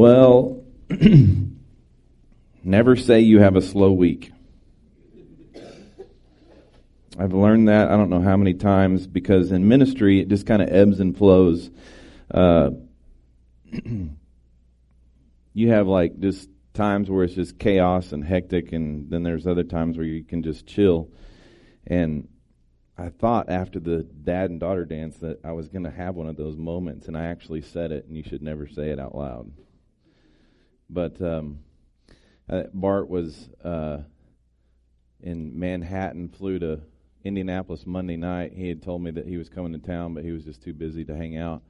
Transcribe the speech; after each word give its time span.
Well, 0.00 0.64
never 2.64 2.96
say 2.96 3.20
you 3.20 3.40
have 3.40 3.54
a 3.54 3.60
slow 3.60 3.92
week. 3.92 4.32
I've 7.18 7.34
learned 7.34 7.68
that 7.68 7.90
I 7.90 7.98
don't 7.98 8.08
know 8.08 8.22
how 8.22 8.38
many 8.38 8.54
times 8.54 9.06
because 9.06 9.52
in 9.52 9.68
ministry 9.68 10.20
it 10.20 10.28
just 10.28 10.46
kind 10.46 10.62
of 10.62 10.70
ebbs 10.70 11.00
and 11.00 11.14
flows. 11.14 11.68
Uh, 12.32 12.70
you 15.52 15.68
have 15.68 15.86
like 15.86 16.18
just 16.18 16.48
times 16.72 17.10
where 17.10 17.24
it's 17.24 17.34
just 17.34 17.58
chaos 17.58 18.12
and 18.12 18.24
hectic, 18.24 18.72
and 18.72 19.10
then 19.10 19.22
there's 19.22 19.46
other 19.46 19.64
times 19.64 19.98
where 19.98 20.06
you 20.06 20.24
can 20.24 20.42
just 20.42 20.66
chill. 20.66 21.10
And 21.86 22.26
I 22.96 23.10
thought 23.10 23.50
after 23.50 23.78
the 23.78 24.04
dad 24.04 24.48
and 24.48 24.58
daughter 24.58 24.86
dance 24.86 25.18
that 25.18 25.44
I 25.44 25.52
was 25.52 25.68
going 25.68 25.84
to 25.84 25.90
have 25.90 26.14
one 26.14 26.26
of 26.26 26.38
those 26.38 26.56
moments, 26.56 27.06
and 27.06 27.18
I 27.18 27.26
actually 27.26 27.60
said 27.60 27.92
it, 27.92 28.06
and 28.06 28.16
you 28.16 28.22
should 28.22 28.40
never 28.40 28.66
say 28.66 28.88
it 28.88 28.98
out 28.98 29.14
loud. 29.14 29.52
But 30.92 31.20
um, 31.22 31.60
uh, 32.48 32.64
Bart 32.74 33.08
was 33.08 33.48
uh, 33.64 33.98
in 35.20 35.58
Manhattan, 35.58 36.28
flew 36.28 36.58
to 36.58 36.80
Indianapolis 37.24 37.86
Monday 37.86 38.16
night. 38.16 38.52
He 38.54 38.68
had 38.68 38.82
told 38.82 39.02
me 39.02 39.12
that 39.12 39.26
he 39.26 39.36
was 39.36 39.48
coming 39.48 39.72
to 39.72 39.78
town, 39.78 40.14
but 40.14 40.24
he 40.24 40.32
was 40.32 40.44
just 40.44 40.62
too 40.62 40.72
busy 40.72 41.04
to 41.04 41.14
hang 41.14 41.36
out. 41.36 41.62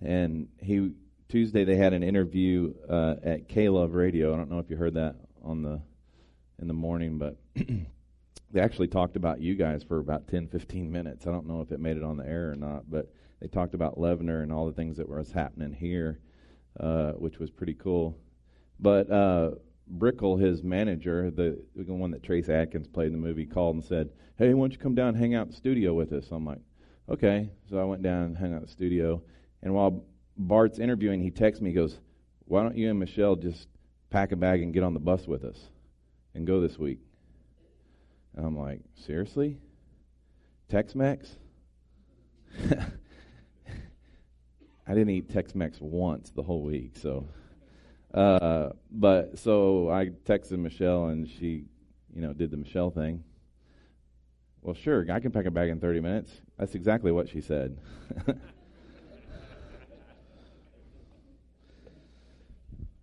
And 0.00 0.48
he 0.60 0.92
Tuesday 1.28 1.64
they 1.64 1.76
had 1.76 1.94
an 1.94 2.02
interview 2.02 2.74
uh, 2.88 3.16
at 3.22 3.48
K 3.48 3.68
Love 3.68 3.94
Radio. 3.94 4.32
I 4.32 4.36
don't 4.36 4.50
know 4.50 4.58
if 4.58 4.70
you 4.70 4.76
heard 4.76 4.94
that 4.94 5.16
on 5.42 5.62
the 5.62 5.80
in 6.60 6.68
the 6.68 6.74
morning, 6.74 7.18
but 7.18 7.36
they 8.52 8.60
actually 8.60 8.88
talked 8.88 9.16
about 9.16 9.40
you 9.40 9.56
guys 9.56 9.82
for 9.82 9.98
about 9.98 10.28
10, 10.28 10.48
15 10.48 10.92
minutes. 10.92 11.26
I 11.26 11.32
don't 11.32 11.48
know 11.48 11.60
if 11.60 11.72
it 11.72 11.80
made 11.80 11.96
it 11.96 12.04
on 12.04 12.16
the 12.16 12.26
air 12.26 12.52
or 12.52 12.54
not, 12.54 12.88
but 12.88 13.10
they 13.40 13.48
talked 13.48 13.74
about 13.74 13.98
Levener 13.98 14.42
and 14.42 14.52
all 14.52 14.66
the 14.66 14.72
things 14.72 14.98
that 14.98 15.08
was 15.08 15.32
happening 15.32 15.72
here, 15.72 16.20
uh, 16.78 17.12
which 17.12 17.38
was 17.38 17.50
pretty 17.50 17.74
cool. 17.74 18.16
But 18.80 19.10
uh, 19.10 19.52
Brickell, 19.86 20.36
his 20.36 20.62
manager, 20.62 21.30
the, 21.30 21.62
the 21.76 21.92
one 21.92 22.10
that 22.12 22.22
Trace 22.22 22.48
Adkins 22.48 22.86
played 22.86 23.06
in 23.06 23.12
the 23.12 23.18
movie, 23.18 23.46
called 23.46 23.76
and 23.76 23.84
said, 23.84 24.10
"Hey, 24.36 24.52
why 24.54 24.62
don't 24.62 24.72
you 24.72 24.78
come 24.78 24.94
down 24.94 25.08
and 25.08 25.16
hang 25.16 25.34
out 25.34 25.46
in 25.46 25.50
the 25.50 25.56
studio 25.56 25.94
with 25.94 26.12
us?" 26.12 26.28
I'm 26.30 26.44
like, 26.44 26.60
"Okay." 27.08 27.50
So 27.70 27.78
I 27.78 27.84
went 27.84 28.02
down 28.02 28.24
and 28.24 28.36
hung 28.36 28.52
out 28.52 28.58
in 28.58 28.66
the 28.66 28.68
studio, 28.68 29.22
and 29.62 29.74
while 29.74 30.04
Bart's 30.36 30.78
interviewing, 30.78 31.20
he 31.20 31.30
texts 31.30 31.62
me, 31.62 31.70
he 31.70 31.74
goes, 31.74 32.00
"Why 32.46 32.62
don't 32.62 32.76
you 32.76 32.90
and 32.90 32.98
Michelle 32.98 33.36
just 33.36 33.68
pack 34.10 34.32
a 34.32 34.36
bag 34.36 34.62
and 34.62 34.72
get 34.72 34.82
on 34.82 34.94
the 34.94 35.00
bus 35.00 35.26
with 35.26 35.44
us 35.44 35.58
and 36.34 36.46
go 36.46 36.60
this 36.60 36.78
week?" 36.78 36.98
And 38.36 38.44
I'm 38.44 38.58
like, 38.58 38.80
seriously? 38.94 39.58
Tex-Mex? 40.68 41.36
I 44.86 44.92
didn't 44.92 45.10
eat 45.10 45.30
Tex-Mex 45.30 45.78
once 45.80 46.30
the 46.30 46.42
whole 46.42 46.62
week, 46.62 46.96
so. 46.96 47.28
Uh, 48.14 48.70
but 48.92 49.38
so 49.38 49.90
I 49.90 50.06
texted 50.24 50.58
Michelle, 50.58 51.06
and 51.06 51.28
she, 51.28 51.64
you 52.14 52.22
know, 52.22 52.32
did 52.32 52.52
the 52.52 52.56
Michelle 52.56 52.90
thing. 52.90 53.24
Well, 54.62 54.74
sure, 54.74 55.04
I 55.10 55.18
can 55.18 55.32
pack 55.32 55.46
a 55.46 55.50
bag 55.50 55.68
in 55.68 55.80
30 55.80 56.00
minutes. 56.00 56.30
That's 56.56 56.76
exactly 56.76 57.10
what 57.10 57.28
she 57.28 57.40
said. 57.40 57.76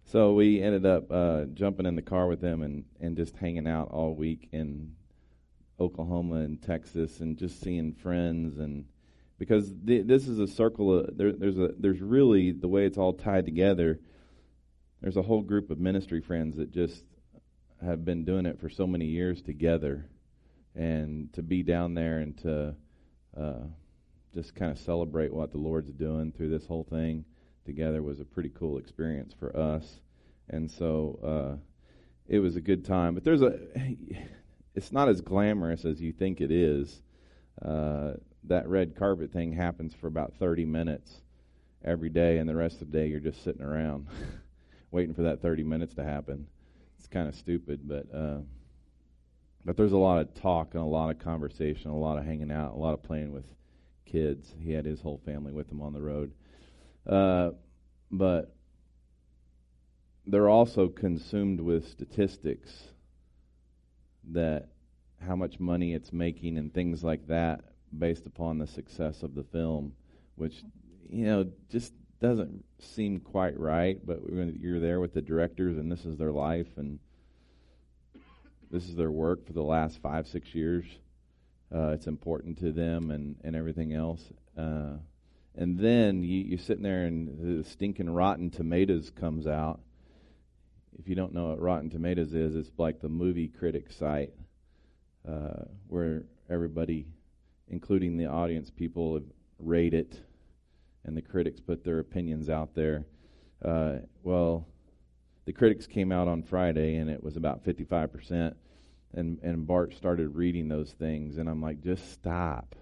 so 0.06 0.34
we 0.34 0.62
ended 0.62 0.86
up 0.86 1.12
uh, 1.12 1.44
jumping 1.54 1.86
in 1.86 1.95
the 1.95 2.02
car 2.02 2.28
with 2.28 2.39
them 2.39 2.64
and, 2.64 2.86
and 3.02 3.17
just 3.17 3.36
hanging 3.36 3.67
out 3.67 3.89
all 3.92 4.16
week 4.16 4.48
in 4.54 4.95
Oklahoma 5.80 6.36
and 6.36 6.62
Texas 6.62 7.20
and 7.20 7.38
just 7.38 7.59
seeing 7.62 7.94
friends 7.94 8.58
and 8.59 8.86
because 9.38 9.73
th- 9.86 10.06
this 10.06 10.28
is 10.28 10.39
a 10.39 10.48
circle 10.48 11.00
of 11.00 11.17
there, 11.17 11.32
there's 11.32 11.58
a 11.58 11.72
there's 11.80 12.00
really 12.00 12.52
the 12.52 12.67
way 12.67 12.86
it's 12.86 13.00
all 13.00 13.14
tied 13.14 13.45
together 13.45 14.00
there's 15.02 15.18
a 15.18 15.22
whole 15.22 15.42
group 15.42 15.72
of 15.72 15.80
ministry 15.80 16.22
friends 16.22 16.58
that 16.58 16.72
just 16.72 17.04
have 17.84 18.06
been 18.06 18.24
doing 18.24 18.46
it 18.46 18.60
for 18.60 18.70
so 18.70 18.86
many 18.86 19.06
years 19.06 19.42
together. 19.42 20.06
And 20.76 21.34
to 21.34 21.42
be 21.42 21.64
down 21.64 21.96
there 21.96 22.20
and 22.20 22.38
to 22.39 22.76
uh, 23.38 23.64
just 24.34 24.56
kind 24.56 24.72
of 24.72 24.78
celebrate 24.78 25.34
what 25.34 25.52
the 25.52 25.58
Lord's 25.58 25.92
doing 25.92 26.32
through 26.32 26.50
this 26.50 26.66
whole 26.66 26.86
thing 26.90 27.26
together 27.66 28.02
was 28.02 28.20
a 28.20 28.26
pretty 28.26 28.52
cool 28.58 28.78
experience 28.78 29.34
for 29.38 29.56
us. 29.58 30.00
And 30.50 30.70
so 30.70 31.20
uh, 31.23 31.58
it 32.28 32.40
was 32.40 32.56
a 32.56 32.61
good 32.61 32.86
time. 32.86 33.16
But 33.16 33.23
there's 33.23 33.42
a 33.42 33.58
it's 34.76 34.92
not 34.92 35.10
as 35.10 35.20
glamorous 35.20 35.84
as 35.84 36.00
you 36.00 36.14
think 36.14 36.40
it 36.40 36.52
is. 36.52 37.02
Uh, 37.61 38.14
that 38.45 38.67
red 38.67 38.95
carpet 38.95 39.32
thing 39.32 39.54
happens 39.54 39.94
for 39.94 40.08
about 40.08 40.34
30 40.40 40.66
minutes 40.66 41.22
every 41.84 42.10
day, 42.10 42.38
and 42.38 42.50
the 42.50 42.56
rest 42.56 42.82
of 42.82 42.92
the 42.92 42.98
day 42.98 43.08
you're 43.08 43.20
just 43.20 43.44
sitting 43.44 43.61
around 43.61 44.08
waiting 44.92 45.14
for 45.14 45.24
that 45.24 45.42
30 45.42 45.64
minutes 45.64 45.96
to 45.96 46.04
happen. 46.04 46.48
It's 46.98 47.08
kind 47.08 47.28
of 47.28 47.36
stupid, 47.36 47.82
but 47.88 48.06
uh, 48.14 48.40
but 49.66 49.78
there's 49.78 49.92
a 49.92 49.98
lot 49.98 50.20
of 50.20 50.34
talk 50.34 50.74
and 50.74 50.84
a 50.84 50.86
lot 50.86 51.10
of 51.10 51.20
conversation, 51.20 51.92
a 51.92 51.98
lot 51.98 52.18
of 52.18 52.26
hanging 52.26 52.52
out, 52.52 52.74
a 52.74 52.78
lot 52.78 52.94
of 52.94 53.04
playing 53.04 53.32
with 53.32 53.46
kids. 54.06 54.54
He 54.60 54.72
had 54.72 54.86
his 54.86 55.02
whole 55.02 55.22
family 55.26 55.54
with 55.54 55.72
him 55.72 55.82
on 55.82 55.94
the 55.94 56.02
road, 56.02 56.32
uh, 57.08 57.52
but 58.12 58.56
they're 60.28 60.50
also 60.50 60.88
consumed 60.88 61.60
with 61.60 61.88
statistics 61.88 62.72
that 64.32 64.70
how 65.20 65.36
much 65.36 65.60
money 65.60 65.94
it's 65.94 66.12
making 66.12 66.58
and 66.58 66.73
things 66.73 67.04
like 67.04 67.28
that 67.28 67.62
based 67.98 68.26
upon 68.26 68.58
the 68.58 68.68
success 68.68 69.23
of 69.23 69.36
the 69.36 69.44
film, 69.44 69.94
which 70.36 70.64
you 71.10 71.26
know 71.26 71.46
just 71.70 71.94
doesn't 72.21 72.64
seem 72.80 73.20
quite 73.20 73.59
right. 73.59 73.99
But 74.05 74.20
you're 74.59 74.80
there 74.80 74.99
with 74.99 75.14
the 75.14 75.21
directors, 75.21 75.77
and 75.77 75.92
this 75.92 76.05
is 76.05 76.17
their 76.17 76.32
life, 76.32 76.67
and 76.77 76.99
this 78.70 78.87
is 78.87 78.95
their 78.95 79.11
work 79.11 79.45
for 79.45 79.54
the 79.54 79.64
last 79.64 79.99
five, 80.02 80.27
six 80.27 80.54
years. 80.55 80.86
Uh, 81.73 81.89
it's 81.89 82.08
important 82.08 82.60
to 82.60 82.71
them, 82.71 83.11
and 83.11 83.36
and 83.43 83.55
everything 83.55 83.93
else. 83.93 84.21
Uh, 84.58 84.98
and 85.55 85.77
then 85.77 86.23
you, 86.23 86.39
you're 86.43 86.60
sitting 86.60 86.83
there, 86.83 87.05
and 87.05 87.64
the 87.64 87.70
stinking 87.70 88.10
rotten 88.10 88.49
tomatoes 88.49 89.10
comes 89.10 89.48
out 89.48 89.81
if 90.99 91.08
you 91.08 91.15
don't 91.15 91.33
know 91.33 91.48
what 91.48 91.60
Rotten 91.60 91.89
Tomatoes 91.89 92.33
is, 92.33 92.55
it's 92.55 92.70
like 92.77 93.02
the 93.02 93.10
movie 93.10 93.48
critic 93.48 93.92
site 93.92 94.33
uh, 95.27 95.64
where 95.87 96.23
everybody, 96.49 97.08
including 97.70 98.17
the 98.17 98.27
audience 98.27 98.70
people, 98.70 99.21
rate 99.58 99.93
it, 99.93 100.20
and 101.06 101.16
the 101.16 101.22
critics 101.22 101.60
put 101.60 101.84
their 101.84 102.00
opinions 102.00 102.50
out 102.50 102.73
there. 102.76 103.06
Uh, 103.64 103.98
well, 104.23 104.67
the 105.45 105.54
critics 105.54 105.88
came 105.88 106.12
out 106.12 106.28
on 106.28 106.44
Friday, 106.44 106.95
and 106.98 107.10
it 107.10 107.23
was 107.23 107.38
about 107.38 107.64
55%. 107.64 108.54
And, 109.14 109.40
and 109.42 109.67
Bart 109.67 109.94
started 109.94 110.36
reading 110.36 110.67
those 110.67 110.92
things, 110.92 111.38
and 111.38 111.50
I'm 111.50 111.61
like, 111.61 111.82
just 111.82 112.11
stop. 112.11 112.76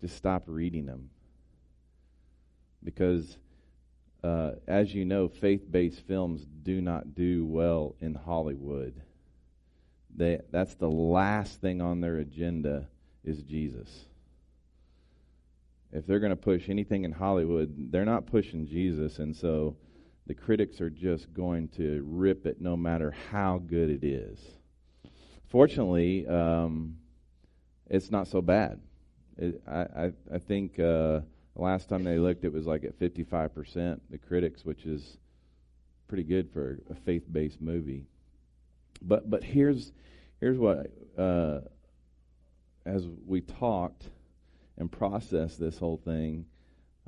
Just 0.00 0.16
stop 0.16 0.44
reading 0.46 0.86
them. 0.86 1.10
Because 2.84 3.38
uh, 4.22 4.52
as 4.66 4.94
you 4.94 5.04
know, 5.04 5.28
faith-based 5.28 6.00
films 6.06 6.44
do 6.62 6.80
not 6.80 7.14
do 7.14 7.46
well 7.46 7.94
in 8.00 8.14
Hollywood. 8.14 9.00
They, 10.14 10.40
that's 10.50 10.74
the 10.74 10.90
last 10.90 11.60
thing 11.60 11.80
on 11.80 12.00
their 12.00 12.16
agenda 12.16 12.88
is 13.24 13.42
Jesus. 13.42 14.06
If 15.92 16.06
they're 16.06 16.20
going 16.20 16.30
to 16.30 16.36
push 16.36 16.68
anything 16.68 17.04
in 17.04 17.12
Hollywood, 17.12 17.90
they're 17.90 18.04
not 18.04 18.26
pushing 18.26 18.66
Jesus, 18.66 19.18
and 19.18 19.34
so 19.34 19.76
the 20.26 20.34
critics 20.34 20.80
are 20.80 20.90
just 20.90 21.32
going 21.32 21.68
to 21.68 22.04
rip 22.06 22.46
it 22.46 22.60
no 22.60 22.76
matter 22.76 23.14
how 23.30 23.58
good 23.58 23.88
it 23.88 24.04
is. 24.04 24.38
Fortunately, 25.48 26.26
um, 26.26 26.96
it's 27.88 28.10
not 28.10 28.28
so 28.28 28.42
bad. 28.42 28.80
It, 29.36 29.62
I, 29.66 29.80
I, 29.80 30.12
I 30.34 30.38
think. 30.38 30.78
Uh, 30.78 31.20
last 31.58 31.88
time 31.88 32.04
they 32.04 32.18
looked, 32.18 32.44
it 32.44 32.52
was 32.52 32.66
like 32.66 32.84
at 32.84 32.98
55%, 32.98 34.00
the 34.10 34.18
critics, 34.18 34.64
which 34.64 34.86
is 34.86 35.18
pretty 36.06 36.22
good 36.22 36.50
for 36.52 36.78
a 36.90 36.94
faith-based 36.94 37.60
movie. 37.60 38.06
But 39.02 39.30
but 39.30 39.44
here's 39.44 39.92
here's 40.40 40.58
what 40.58 40.90
uh, 41.16 41.60
as 42.84 43.06
we 43.26 43.40
talked 43.42 44.08
and 44.78 44.90
process 44.90 45.56
this 45.56 45.78
whole 45.78 45.98
thing, 45.98 46.46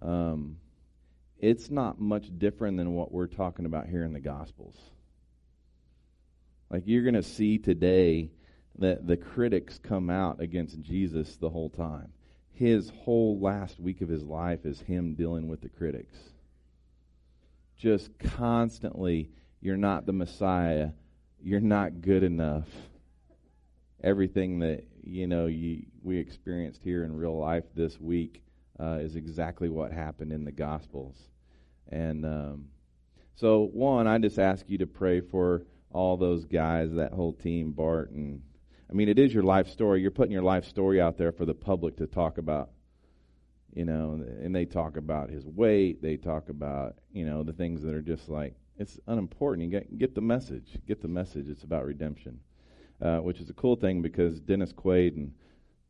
um, 0.02 0.56
it's 1.38 1.70
not 1.70 2.00
much 2.00 2.26
different 2.36 2.76
than 2.76 2.94
what 2.94 3.12
we're 3.12 3.26
talking 3.26 3.64
about 3.64 3.86
here 3.86 4.04
in 4.04 4.12
the 4.12 4.20
Gospels. 4.20 4.76
Like 6.68 6.82
you're 6.84 7.02
going 7.02 7.14
to 7.14 7.22
see 7.22 7.58
today 7.58 8.30
that 8.78 9.06
the 9.06 9.16
critics 9.16 9.78
come 9.82 10.10
out 10.10 10.40
against 10.40 10.80
Jesus 10.82 11.36
the 11.36 11.50
whole 11.50 11.70
time 11.70 12.12
his 12.60 12.90
whole 13.04 13.40
last 13.40 13.80
week 13.80 14.02
of 14.02 14.10
his 14.10 14.22
life 14.22 14.66
is 14.66 14.78
him 14.82 15.14
dealing 15.14 15.48
with 15.48 15.62
the 15.62 15.68
critics. 15.70 16.14
Just 17.78 18.10
constantly, 18.18 19.30
you're 19.62 19.78
not 19.78 20.04
the 20.04 20.12
Messiah. 20.12 20.90
You're 21.42 21.60
not 21.60 22.02
good 22.02 22.22
enough. 22.22 22.68
Everything 24.04 24.58
that 24.58 24.84
you 25.04 25.26
know 25.26 25.46
you, 25.46 25.84
we 26.02 26.18
experienced 26.18 26.82
here 26.84 27.04
in 27.04 27.16
real 27.16 27.38
life 27.38 27.64
this 27.74 28.00
week 28.00 28.42
uh, 28.80 28.98
is 29.00 29.16
exactly 29.16 29.68
what 29.68 29.92
happened 29.92 30.32
in 30.32 30.44
the 30.44 30.52
Gospels, 30.52 31.16
and 31.88 32.24
um, 32.26 32.66
So, 33.34 33.70
one, 33.72 34.06
I 34.06 34.18
just 34.18 34.38
ask 34.38 34.68
you 34.68 34.78
to 34.78 34.86
pray 34.86 35.20
for 35.20 35.64
all 35.92 36.16
those 36.16 36.44
guys, 36.44 36.92
that 36.92 37.12
whole 37.12 37.32
team, 37.32 37.72
Bart. 37.72 38.10
And 38.10 38.42
I 38.90 38.92
mean, 38.94 39.08
it 39.08 39.18
is 39.18 39.32
your 39.32 39.42
life 39.42 39.68
story. 39.68 40.02
You're 40.02 40.10
putting 40.10 40.32
your 40.32 40.42
life 40.42 40.64
story 40.66 41.00
out 41.00 41.16
there 41.16 41.32
for 41.32 41.46
the 41.46 41.54
public 41.54 41.96
to 41.96 42.06
talk 42.06 42.38
about. 42.38 42.70
You 43.72 43.84
know, 43.84 44.12
and 44.42 44.54
they 44.54 44.64
talk 44.66 44.96
about 44.96 45.30
his 45.30 45.46
weight. 45.46 46.02
They 46.02 46.16
talk 46.16 46.48
about 46.48 46.96
you 47.12 47.24
know 47.24 47.42
the 47.44 47.52
things 47.52 47.82
that 47.82 47.94
are 47.94 48.02
just 48.02 48.28
like 48.28 48.54
it's 48.76 48.98
unimportant. 49.06 49.64
You 49.64 49.70
get 49.70 49.98
get 49.98 50.14
the 50.14 50.20
message. 50.20 50.78
Get 50.86 51.00
the 51.02 51.08
message. 51.08 51.48
It's 51.48 51.64
about 51.64 51.84
redemption, 51.86 52.40
uh, 53.00 53.18
which 53.18 53.40
is 53.40 53.50
a 53.50 53.54
cool 53.54 53.76
thing 53.76 54.02
because 54.02 54.40
Dennis 54.40 54.72
Quaid 54.72 55.16
and 55.16 55.32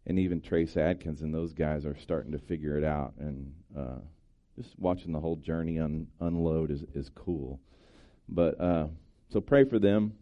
and 0.07 0.19
even 0.19 0.41
Trace 0.41 0.77
Adkins 0.77 1.21
and 1.23 1.35
those 1.35 1.53
guys 1.53 1.85
are 1.85 1.97
starting 1.99 2.33
to 2.33 2.39
figure 2.39 2.77
it 2.79 2.85
out. 2.85 3.15
And 3.19 3.53
uh, 3.77 3.99
just 4.57 4.79
watching 4.79 5.13
the 5.13 5.21
whole 5.21 5.37
journey 5.37 5.79
un, 5.79 6.09
unload 6.21 6.71
is 6.71 6.85
is 6.95 7.11
cool. 7.15 7.61
But 8.29 8.61
uh, 8.61 8.87
so 9.31 9.41
pray 9.41 9.65
for 9.65 9.79
them. 9.79 10.15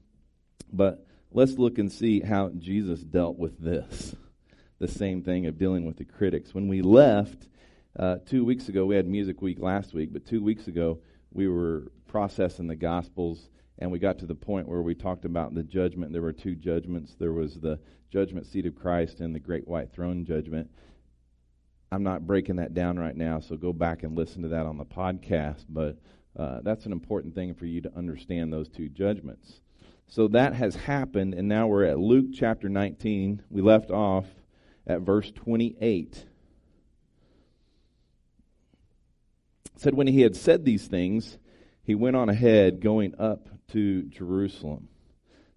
But 0.72 1.06
let's 1.32 1.52
look 1.52 1.78
and 1.78 1.90
see 1.90 2.20
how 2.20 2.50
Jesus 2.50 3.00
dealt 3.00 3.38
with 3.38 3.58
this. 3.58 4.14
The 4.78 4.88
same 4.88 5.22
thing 5.22 5.46
of 5.46 5.58
dealing 5.58 5.86
with 5.86 5.96
the 5.96 6.04
critics. 6.04 6.54
When 6.54 6.68
we 6.68 6.82
left 6.82 7.48
uh, 7.98 8.18
two 8.26 8.44
weeks 8.44 8.68
ago, 8.68 8.86
we 8.86 8.94
had 8.94 9.08
Music 9.08 9.42
Week 9.42 9.58
last 9.58 9.92
week, 9.92 10.12
but 10.12 10.24
two 10.26 10.42
weeks 10.42 10.68
ago 10.68 11.00
we 11.32 11.48
were 11.48 11.90
processing 12.06 12.68
the 12.68 12.76
Gospels 12.76 13.48
and 13.78 13.90
we 13.90 13.98
got 13.98 14.18
to 14.18 14.26
the 14.26 14.34
point 14.34 14.68
where 14.68 14.82
we 14.82 14.94
talked 14.94 15.24
about 15.24 15.54
the 15.54 15.62
judgment. 15.62 16.12
There 16.12 16.22
were 16.22 16.32
two 16.32 16.54
judgments. 16.54 17.14
There 17.18 17.32
was 17.32 17.54
the 17.54 17.78
judgment 18.10 18.46
seat 18.46 18.66
of 18.66 18.74
Christ 18.74 19.20
and 19.20 19.34
the 19.34 19.40
great 19.40 19.68
white 19.68 19.92
throne 19.92 20.24
judgment. 20.24 20.70
I'm 21.92 22.02
not 22.02 22.26
breaking 22.26 22.56
that 22.56 22.74
down 22.74 22.98
right 22.98 23.16
now, 23.16 23.40
so 23.40 23.56
go 23.56 23.72
back 23.72 24.02
and 24.02 24.16
listen 24.16 24.42
to 24.42 24.48
that 24.48 24.66
on 24.66 24.78
the 24.78 24.84
podcast. 24.84 25.64
But 25.68 25.96
uh, 26.36 26.60
that's 26.62 26.86
an 26.86 26.92
important 26.92 27.34
thing 27.34 27.54
for 27.54 27.66
you 27.66 27.80
to 27.82 27.96
understand 27.96 28.52
those 28.52 28.68
two 28.68 28.88
judgments. 28.88 29.60
So 30.08 30.28
that 30.28 30.54
has 30.54 30.74
happened, 30.74 31.34
and 31.34 31.48
now 31.48 31.66
we're 31.66 31.84
at 31.84 31.98
Luke 31.98 32.26
chapter 32.34 32.68
19. 32.68 33.42
We 33.50 33.62
left 33.62 33.90
off 33.90 34.26
at 34.86 35.02
verse 35.02 35.30
28. 35.30 36.26
It 39.66 39.80
said, 39.80 39.94
When 39.94 40.06
he 40.06 40.22
had 40.22 40.34
said 40.34 40.64
these 40.64 40.86
things, 40.86 41.38
he 41.82 41.94
went 41.94 42.16
on 42.16 42.28
ahead, 42.28 42.80
going 42.80 43.14
up 43.18 43.48
to 43.68 44.02
Jerusalem. 44.04 44.88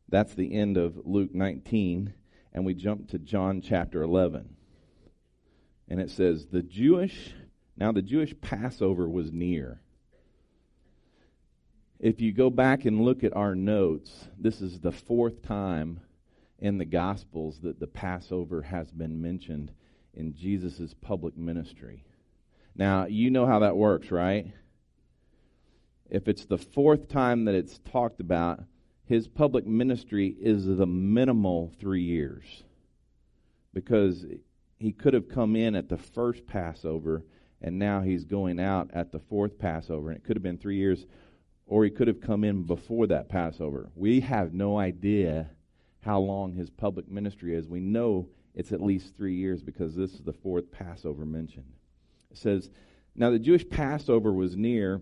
That's 0.09 0.33
the 0.33 0.53
end 0.53 0.77
of 0.77 0.99
Luke 1.05 1.33
19, 1.33 2.13
and 2.53 2.65
we 2.65 2.73
jump 2.73 3.09
to 3.09 3.19
John 3.19 3.61
chapter 3.61 4.01
11. 4.01 4.55
And 5.87 5.99
it 5.99 6.09
says, 6.09 6.47
The 6.47 6.61
Jewish, 6.61 7.33
now 7.77 7.91
the 7.91 8.01
Jewish 8.01 8.33
Passover 8.41 9.09
was 9.09 9.31
near. 9.31 9.81
If 11.99 12.19
you 12.19 12.33
go 12.33 12.49
back 12.49 12.85
and 12.85 13.01
look 13.01 13.23
at 13.23 13.35
our 13.35 13.55
notes, 13.55 14.27
this 14.37 14.61
is 14.61 14.79
the 14.79 14.91
fourth 14.91 15.43
time 15.43 16.01
in 16.59 16.77
the 16.77 16.85
Gospels 16.85 17.59
that 17.61 17.79
the 17.79 17.87
Passover 17.87 18.61
has 18.63 18.91
been 18.91 19.21
mentioned 19.21 19.71
in 20.13 20.35
Jesus' 20.35 20.93
public 21.01 21.37
ministry. 21.37 22.03
Now, 22.75 23.05
you 23.05 23.29
know 23.29 23.45
how 23.45 23.59
that 23.59 23.77
works, 23.77 24.11
right? 24.11 24.47
If 26.11 26.27
it's 26.27 26.45
the 26.45 26.57
fourth 26.57 27.07
time 27.07 27.45
that 27.45 27.55
it's 27.55 27.79
talked 27.91 28.19
about, 28.19 28.63
his 29.05 29.27
public 29.27 29.65
ministry 29.65 30.35
is 30.39 30.65
the 30.65 30.85
minimal 30.85 31.71
three 31.79 32.03
years. 32.03 32.63
Because 33.73 34.25
he 34.77 34.91
could 34.91 35.13
have 35.13 35.29
come 35.29 35.55
in 35.55 35.73
at 35.73 35.89
the 35.89 35.97
first 35.97 36.45
Passover, 36.45 37.23
and 37.61 37.79
now 37.79 38.01
he's 38.01 38.25
going 38.25 38.59
out 38.59 38.91
at 38.93 39.11
the 39.11 39.19
fourth 39.19 39.57
Passover, 39.57 40.09
and 40.09 40.17
it 40.17 40.23
could 40.23 40.35
have 40.35 40.43
been 40.43 40.57
three 40.57 40.77
years 40.77 41.05
or 41.71 41.85
he 41.85 41.89
could 41.89 42.09
have 42.09 42.19
come 42.19 42.43
in 42.43 42.63
before 42.63 43.07
that 43.07 43.29
Passover. 43.29 43.89
We 43.95 44.19
have 44.19 44.53
no 44.53 44.77
idea 44.77 45.49
how 46.01 46.19
long 46.19 46.53
his 46.53 46.69
public 46.69 47.09
ministry 47.09 47.55
is. 47.55 47.65
We 47.65 47.79
know 47.79 48.27
it's 48.53 48.73
at 48.73 48.81
least 48.81 49.15
three 49.15 49.35
years 49.35 49.63
because 49.63 49.95
this 49.95 50.13
is 50.13 50.21
the 50.21 50.33
fourth 50.33 50.69
Passover 50.69 51.25
mentioned. 51.25 51.71
It 52.29 52.37
says, 52.37 52.69
Now 53.15 53.29
the 53.29 53.39
Jewish 53.39 53.67
Passover 53.69 54.33
was 54.33 54.57
near, 54.57 55.01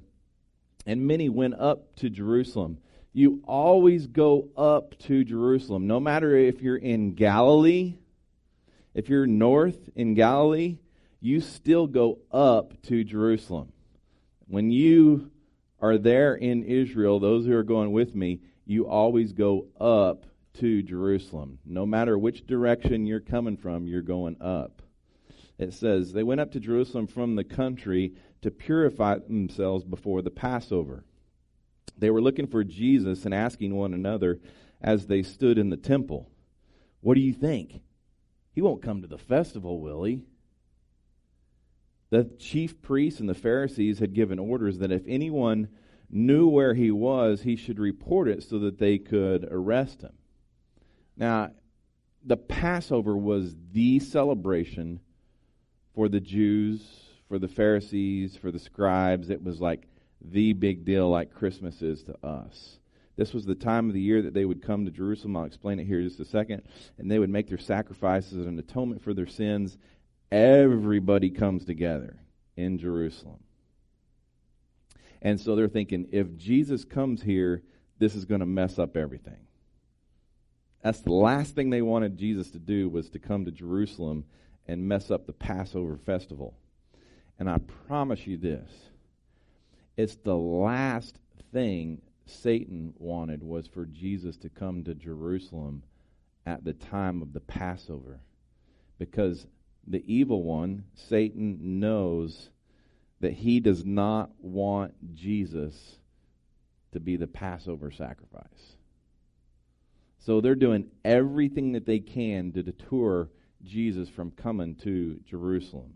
and 0.86 1.08
many 1.08 1.30
went 1.30 1.56
up 1.56 1.96
to 1.98 2.10
Jerusalem. 2.10 2.80
You 3.14 3.42
always 3.46 4.08
go 4.08 4.50
up 4.56 4.98
to 5.00 5.24
Jerusalem, 5.24 5.88
no 5.88 6.00
matter 6.00 6.36
if 6.36 6.62
you're 6.62 6.78
in 6.78 7.14
Galilee, 7.16 7.96
if 8.94 9.10
you're 9.10 9.28
north 9.28 9.90
in 9.96 10.14
Galilee, 10.14 10.78
you 11.22 11.42
still 11.42 11.88
go 11.88 12.20
up 12.32 12.82
to 12.84 13.04
Jerusalem. 13.04 13.72
When 14.48 14.72
you 14.72 15.32
are 15.82 15.98
there 15.98 16.36
in 16.36 16.64
Israel, 16.64 17.20
those 17.20 17.46
who 17.46 17.56
are 17.56 17.64
going 17.64 17.92
with 17.92 18.16
me, 18.16 18.42
you 18.66 18.88
always 18.88 19.34
go 19.34 19.68
up 19.80 20.26
to 20.60 20.82
Jerusalem. 20.82 21.60
No 21.66 21.86
matter 21.86 22.18
which 22.18 22.46
direction 22.46 23.06
you're 23.06 23.20
coming 23.20 23.58
from, 23.58 23.88
you're 23.88 24.02
going 24.02 24.38
up. 24.42 24.82
It 25.58 25.74
says, 25.74 26.14
They 26.14 26.24
went 26.24 26.42
up 26.42 26.52
to 26.54 26.60
Jerusalem 26.60 27.08
from 27.08 27.36
the 27.36 27.44
country 27.44 28.14
to 28.42 28.52
purify 28.52 29.18
themselves 29.20 29.84
before 29.84 30.22
the 30.22 30.32
Passover. 30.32 31.04
They 31.98 32.10
were 32.10 32.22
looking 32.22 32.48
for 32.48 32.64
Jesus 32.64 33.26
and 33.26 33.34
asking 33.34 33.76
one 33.76 33.94
another 33.94 34.40
as 34.82 35.08
they 35.08 35.24
stood 35.24 35.58
in 35.58 35.70
the 35.70 35.78
temple, 35.78 36.30
What 37.02 37.16
do 37.16 37.22
you 37.22 37.34
think? 37.34 37.82
He 38.54 38.62
won't 38.62 38.82
come 38.82 39.02
to 39.02 39.08
the 39.08 39.18
festival, 39.18 39.80
will 39.80 40.04
he? 40.04 40.24
The 42.10 42.26
chief 42.40 42.82
priests 42.82 43.20
and 43.20 43.30
the 43.30 43.36
Pharisees 43.36 44.00
had 44.00 44.14
given 44.14 44.40
orders 44.40 44.80
that 44.80 44.92
if 44.92 45.04
anyone 45.08 45.70
knew 46.10 46.48
where 46.48 46.74
he 46.74 46.90
was, 46.90 47.44
he 47.44 47.56
should 47.56 47.80
report 47.80 48.28
it 48.28 48.44
so 48.44 48.60
that 48.60 48.80
they 48.80 48.98
could 48.98 49.48
arrest 49.50 50.02
him. 50.02 50.14
Now, 51.16 51.52
the 52.24 52.38
Passover 52.38 53.16
was 53.16 53.56
the 53.72 54.00
celebration 54.00 55.00
for 55.94 56.10
the 56.10 56.20
Jews, 56.20 56.82
for 57.30 57.40
the 57.40 57.48
Pharisees, 57.48 58.36
for 58.36 58.52
the 58.52 58.60
scribes. 58.60 59.30
It 59.30 59.44
was 59.44 59.62
like 59.62 59.88
the 60.22 60.52
big 60.54 60.84
deal, 60.84 61.10
like 61.10 61.34
Christmas 61.34 61.82
is 61.82 62.04
to 62.04 62.26
us. 62.26 62.80
This 63.16 63.34
was 63.34 63.46
the 63.46 63.56
time 63.56 63.88
of 63.88 63.94
the 63.94 64.02
year 64.02 64.22
that 64.22 64.34
they 64.34 64.46
would 64.46 64.62
come 64.62 64.86
to 64.86 64.92
Jerusalem. 64.92 65.38
I'll 65.38 65.46
explain 65.46 65.80
it 65.80 65.86
here 65.86 66.02
just 66.02 66.20
a 66.20 66.26
second. 66.26 66.64
And 66.98 67.10
they 67.10 67.20
would 67.20 67.30
make 67.30 67.48
their 67.48 67.58
sacrifices 67.58 68.46
and 68.46 68.60
atonement 68.60 69.04
for 69.04 69.14
their 69.14 69.28
sins 69.28 69.78
everybody 70.32 71.30
comes 71.30 71.66
together 71.66 72.18
in 72.56 72.78
Jerusalem. 72.78 73.40
And 75.22 75.40
so 75.40 75.56
they're 75.56 75.68
thinking 75.68 76.08
if 76.12 76.38
Jesus 76.38 76.86
comes 76.86 77.22
here, 77.22 77.64
this 77.98 78.16
is 78.16 78.26
going 78.26 78.40
to 78.40 78.46
mess 78.46 78.80
up 78.80 78.96
everything. 78.96 79.40
That's 80.84 81.02
the 81.02 81.12
last 81.12 81.56
thing 81.56 81.70
they 81.70 81.82
wanted 81.82 82.18
Jesus 82.18 82.52
to 82.52 82.60
do 82.60 82.88
was 82.88 83.10
to 83.10 83.20
come 83.20 83.46
to 83.46 83.52
Jerusalem 83.52 84.26
and 84.68 84.88
mess 84.88 85.12
up 85.12 85.26
the 85.26 85.34
Passover 85.34 85.98
festival. 85.98 86.54
And 87.40 87.50
I 87.50 87.58
promise 87.88 88.28
you 88.28 88.38
this 88.38 88.70
it's 89.98 90.16
the 90.18 90.36
last 90.36 91.18
thing 91.52 92.02
Satan 92.26 92.94
wanted 92.98 93.42
was 93.42 93.68
for 93.68 93.86
Jesus 93.86 94.38
to 94.38 94.50
come 94.50 94.84
to 94.84 94.94
Jerusalem 94.94 95.84
at 96.46 96.64
the 96.64 96.74
time 96.74 97.22
of 97.22 97.34
the 97.34 97.40
Passover. 97.40 98.20
Because 98.98 99.48
the 99.88 100.04
evil 100.06 100.44
one, 100.44 100.84
Satan, 100.94 101.80
knows 101.80 102.50
that 103.22 103.34
he 103.34 103.60
does 103.60 103.86
not 103.86 104.30
want 104.40 104.94
Jesus 105.16 105.98
to 106.92 107.00
be 107.00 107.16
the 107.16 107.28
Passover 107.28 107.92
sacrifice. 107.92 108.76
So 110.20 110.42
they're 110.42 110.56
doing 110.56 110.90
everything 111.04 111.72
that 111.74 111.86
they 111.86 112.00
can 112.00 112.52
to 112.54 112.64
deter 112.64 113.30
Jesus 113.64 114.10
from 114.10 114.32
coming 114.32 114.76
to 114.76 115.20
Jerusalem. 115.26 115.94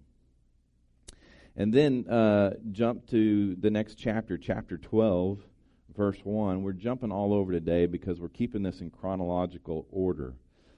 And 1.56 1.74
then 1.74 2.08
uh, 2.08 2.56
jump 2.72 3.08
to 3.08 3.56
the 3.56 3.70
next 3.70 3.96
chapter, 3.96 4.38
chapter 4.38 4.78
12, 4.78 5.40
verse 5.96 6.18
1. 6.24 6.64
We're 6.64 6.74
jumping 6.74 7.12
all 7.12 7.32
over 7.34 7.52
today 7.52 7.86
because 7.86 8.20
we're 8.20 8.30
keeping 8.30 8.64
this 8.64 8.82
in 8.82 8.90
chronological 8.90 9.86
order. 9.92 10.34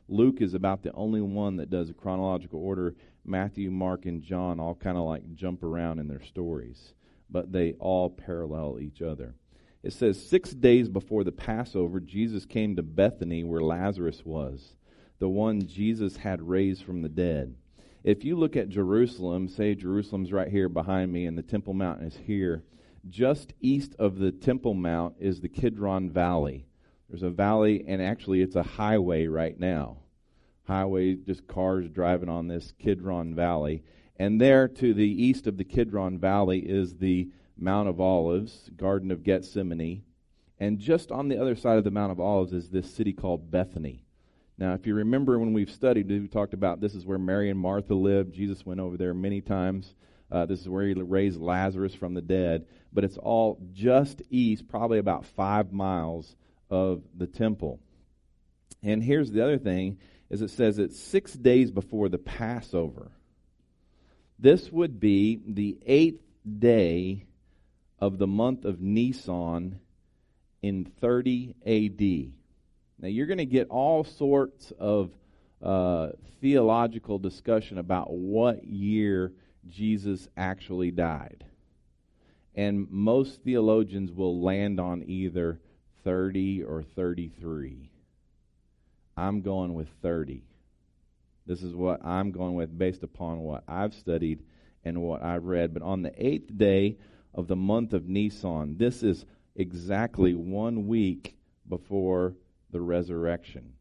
Luke 0.10 0.42
is 0.42 0.54
about 0.54 0.84
the 0.84 0.92
only 0.94 1.22
one 1.22 1.58
that 1.58 1.70
does 1.70 1.90
a 1.90 1.94
chronological 1.94 2.60
order. 2.60 2.94
Matthew, 3.24 3.72
Mark, 3.72 4.06
and 4.06 4.22
John 4.22 4.60
all 4.60 4.76
kind 4.76 4.98
of 4.98 5.06
like 5.06 5.34
jump 5.34 5.64
around 5.64 6.00
in 6.00 6.08
their 6.08 6.24
stories, 6.24 6.94
but 7.30 7.52
they 7.52 7.74
all 7.80 8.10
parallel 8.10 8.80
each 8.80 9.02
other. 9.02 9.34
It 9.82 9.94
says, 9.94 10.28
Six 10.28 10.52
days 10.52 10.90
before 10.90 11.24
the 11.24 11.32
Passover, 11.32 12.00
Jesus 12.00 12.46
came 12.46 12.76
to 12.76 12.84
Bethany 12.84 13.44
where 13.44 13.62
Lazarus 13.62 14.24
was, 14.26 14.76
the 15.20 15.30
one 15.30 15.66
Jesus 15.66 16.18
had 16.18 16.42
raised 16.42 16.84
from 16.84 17.02
the 17.02 17.10
dead. 17.10 17.56
If 18.06 18.24
you 18.24 18.36
look 18.36 18.56
at 18.56 18.70
Jerusalem, 18.70 19.48
say 19.48 19.74
Jerusalem's 19.74 20.32
right 20.32 20.48
here 20.48 20.70
behind 20.70 21.12
me 21.12 21.26
and 21.26 21.36
the 21.36 21.42
Temple 21.42 21.74
Mount 21.74 22.04
is 22.04 22.16
here, 22.16 22.64
just 23.10 23.56
east 23.62 23.96
of 23.98 24.20
the 24.20 24.32
Temple 24.32 24.76
Mount 24.76 25.16
is 25.20 25.42
the 25.42 25.50
Kidron 25.50 26.12
Valley. 26.12 26.68
There's 27.10 27.24
a 27.24 27.32
valley, 27.32 27.84
and 27.88 28.04
actually, 28.04 28.44
it's 28.44 28.56
a 28.56 28.62
highway 28.62 29.26
right 29.26 29.60
now. 29.60 29.98
Highway, 30.68 31.16
just 31.16 31.48
cars 31.48 31.90
driving 31.90 32.30
on 32.30 32.48
this 32.48 32.74
Kidron 32.78 33.34
Valley. 33.34 33.82
And 34.18 34.40
there 34.40 34.68
to 34.68 34.94
the 34.94 35.24
east 35.24 35.48
of 35.48 35.58
the 35.58 35.64
Kidron 35.64 36.20
Valley 36.20 36.60
is 36.60 36.98
the 36.98 37.32
Mount 37.58 37.90
of 37.90 38.00
Olives, 38.00 38.70
Garden 38.78 39.10
of 39.10 39.24
Gethsemane. 39.24 40.04
And 40.60 40.78
just 40.78 41.12
on 41.12 41.28
the 41.28 41.42
other 41.42 41.56
side 41.56 41.80
of 41.80 41.84
the 41.84 41.90
Mount 41.90 42.12
of 42.12 42.20
Olives 42.20 42.54
is 42.54 42.70
this 42.70 42.94
city 42.94 43.14
called 43.14 43.50
Bethany. 43.50 44.05
Now, 44.58 44.74
if 44.74 44.88
you 44.88 44.96
remember 44.96 45.38
when 45.38 45.54
we've 45.54 45.70
studied, 45.70 46.08
we 46.08 46.28
talked 46.28 46.54
about 46.54 46.80
this 46.80 46.96
is 46.96 47.06
where 47.06 47.18
Mary 47.18 47.50
and 47.50 47.60
Martha 47.60 47.94
lived. 47.94 48.34
Jesus 48.34 48.66
went 48.66 48.80
over 48.80 48.96
there 48.96 49.14
many 49.14 49.42
times. 49.42 49.94
Uh, 50.32 50.46
this 50.46 50.62
is 50.62 50.70
where 50.70 50.88
he 50.88 50.94
raised 50.94 51.40
Lazarus 51.40 51.94
from 51.94 52.14
the 52.14 52.22
dead. 52.22 52.66
But 52.94 53.04
it's 53.04 53.18
all 53.18 53.60
just 53.74 54.22
east, 54.30 54.68
probably 54.68 55.00
about 55.00 55.26
five 55.26 55.74
miles 55.74 56.36
of 56.70 57.04
the 57.16 57.28
temple. 57.28 57.80
And 58.82 59.04
here's 59.04 59.32
the 59.32 59.44
other 59.44 59.58
thing 59.58 59.98
is 60.30 60.42
it 60.42 60.50
says 60.50 60.80
it's 60.80 61.00
six 61.00 61.34
days 61.34 61.70
before 61.70 62.10
the 62.10 62.18
Passover. 62.18 63.12
This 64.40 64.72
would 64.72 65.00
be 65.00 65.40
the 65.46 65.78
eighth 65.86 66.24
day 66.60 67.26
of 68.00 68.18
the 68.18 68.28
month 68.28 68.66
of 68.66 68.82
Nisan 68.82 69.80
in 70.62 70.86
30 70.86 71.56
AD. 71.66 72.45
Now, 73.00 73.08
you're 73.10 73.28
going 73.28 73.40
to 73.40 73.46
get 73.46 73.70
all 73.70 74.04
sorts 74.04 74.72
of 74.80 75.12
uh, 75.62 76.10
theological 76.42 77.20
discussion 77.20 77.78
about 77.78 78.12
what 78.12 78.64
year 78.64 79.34
Jesus 79.68 80.28
actually 80.38 80.92
died. 80.92 81.44
And 82.54 82.90
most 82.90 83.44
theologians 83.44 84.12
will 84.12 84.42
land 84.42 84.80
on 84.80 85.04
either 85.06 85.60
30 86.04 86.64
or 86.64 86.84
33. 86.84 87.92
I'm 89.18 89.42
going 89.42 89.74
with 89.74 89.90
30. 90.02 90.44
This 91.46 91.64
is 91.64 91.76
what 91.76 92.04
I'm 92.06 92.32
going 92.32 92.56
with 92.56 92.78
based 92.78 93.04
upon 93.04 93.40
what 93.40 93.64
I've 93.68 93.94
studied 93.94 94.44
and 94.84 95.02
what 95.02 95.22
I've 95.22 95.46
read. 95.46 95.74
But 95.74 95.84
on 95.84 96.02
the 96.02 96.14
eighth 96.18 96.58
day 96.58 96.98
of 97.34 97.48
the 97.48 97.56
month 97.56 97.94
of 97.94 98.08
Nisan, 98.08 98.78
this 98.78 99.04
is 99.04 99.26
exactly 99.56 100.34
one 100.34 100.88
week 100.88 101.36
before 101.68 102.36
the 102.76 102.82
resurrection. 102.82 103.72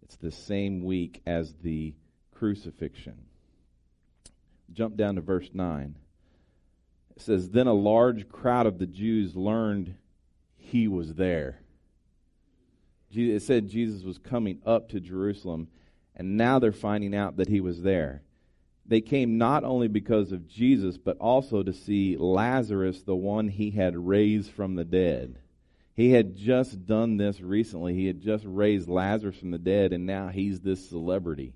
It's 0.00 0.14
the 0.14 0.30
same 0.30 0.84
week 0.84 1.22
as 1.26 1.54
the 1.54 1.92
crucifixion. 2.32 3.16
Jump 4.72 4.96
down 4.96 5.16
to 5.16 5.20
verse 5.20 5.50
9. 5.52 5.96
It 7.16 7.20
says, 7.20 7.50
Then 7.50 7.66
a 7.66 7.72
large 7.72 8.28
crowd 8.28 8.66
of 8.66 8.78
the 8.78 8.86
Jews 8.86 9.34
learned 9.34 9.96
he 10.54 10.86
was 10.86 11.14
there. 11.14 11.62
It 13.10 13.42
said 13.42 13.66
Jesus 13.66 14.04
was 14.04 14.18
coming 14.18 14.60
up 14.64 14.88
to 14.90 15.00
Jerusalem, 15.00 15.66
and 16.14 16.36
now 16.36 16.60
they're 16.60 16.70
finding 16.70 17.16
out 17.16 17.38
that 17.38 17.48
he 17.48 17.60
was 17.60 17.82
there. 17.82 18.22
They 18.86 19.00
came 19.00 19.36
not 19.36 19.64
only 19.64 19.88
because 19.88 20.30
of 20.30 20.46
Jesus, 20.46 20.96
but 20.96 21.18
also 21.18 21.64
to 21.64 21.72
see 21.72 22.16
Lazarus, 22.16 23.02
the 23.02 23.16
one 23.16 23.48
he 23.48 23.72
had 23.72 23.96
raised 23.96 24.52
from 24.52 24.76
the 24.76 24.84
dead. 24.84 25.40
He 25.98 26.12
had 26.12 26.36
just 26.36 26.86
done 26.86 27.16
this 27.16 27.40
recently. 27.40 27.92
He 27.92 28.06
had 28.06 28.20
just 28.20 28.44
raised 28.46 28.88
Lazarus 28.88 29.36
from 29.36 29.50
the 29.50 29.58
dead, 29.58 29.92
and 29.92 30.06
now 30.06 30.28
he's 30.28 30.60
this 30.60 30.88
celebrity. 30.88 31.54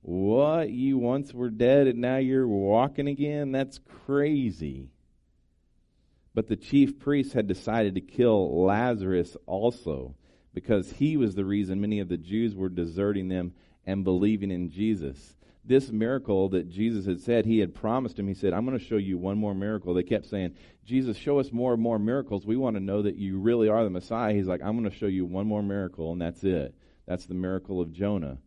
What? 0.00 0.70
You 0.70 0.96
once 0.96 1.34
were 1.34 1.50
dead 1.50 1.86
and 1.86 1.98
now 1.98 2.16
you're 2.16 2.48
walking 2.48 3.06
again? 3.06 3.52
That's 3.52 3.80
crazy. 4.06 4.88
But 6.32 6.46
the 6.46 6.56
chief 6.56 6.98
priests 6.98 7.34
had 7.34 7.46
decided 7.46 7.96
to 7.96 8.00
kill 8.00 8.64
Lazarus 8.64 9.36
also 9.44 10.14
because 10.54 10.92
he 10.92 11.18
was 11.18 11.34
the 11.34 11.44
reason 11.44 11.82
many 11.82 12.00
of 12.00 12.08
the 12.08 12.16
Jews 12.16 12.54
were 12.54 12.70
deserting 12.70 13.28
them 13.28 13.52
and 13.84 14.04
believing 14.04 14.52
in 14.52 14.70
Jesus. 14.70 15.36
This 15.66 15.90
miracle 15.90 16.50
that 16.50 16.68
Jesus 16.68 17.06
had 17.06 17.20
said, 17.20 17.46
he 17.46 17.58
had 17.58 17.74
promised 17.74 18.18
him, 18.18 18.28
he 18.28 18.34
said, 18.34 18.52
I'm 18.52 18.66
going 18.66 18.78
to 18.78 18.84
show 18.84 18.96
you 18.96 19.16
one 19.16 19.38
more 19.38 19.54
miracle. 19.54 19.94
They 19.94 20.02
kept 20.02 20.26
saying, 20.26 20.54
Jesus, 20.84 21.16
show 21.16 21.38
us 21.38 21.52
more 21.52 21.72
and 21.72 21.82
more 21.82 21.98
miracles. 21.98 22.44
We 22.44 22.56
want 22.56 22.76
to 22.76 22.82
know 22.82 23.02
that 23.02 23.16
you 23.16 23.38
really 23.38 23.68
are 23.68 23.82
the 23.82 23.90
Messiah. 23.90 24.34
He's 24.34 24.46
like, 24.46 24.60
I'm 24.62 24.78
going 24.78 24.90
to 24.90 24.96
show 24.96 25.06
you 25.06 25.24
one 25.24 25.46
more 25.46 25.62
miracle, 25.62 26.12
and 26.12 26.20
that's 26.20 26.44
it. 26.44 26.74
That's 27.06 27.24
the 27.26 27.34
miracle 27.34 27.80
of 27.80 27.92
Jonah. 27.92 28.38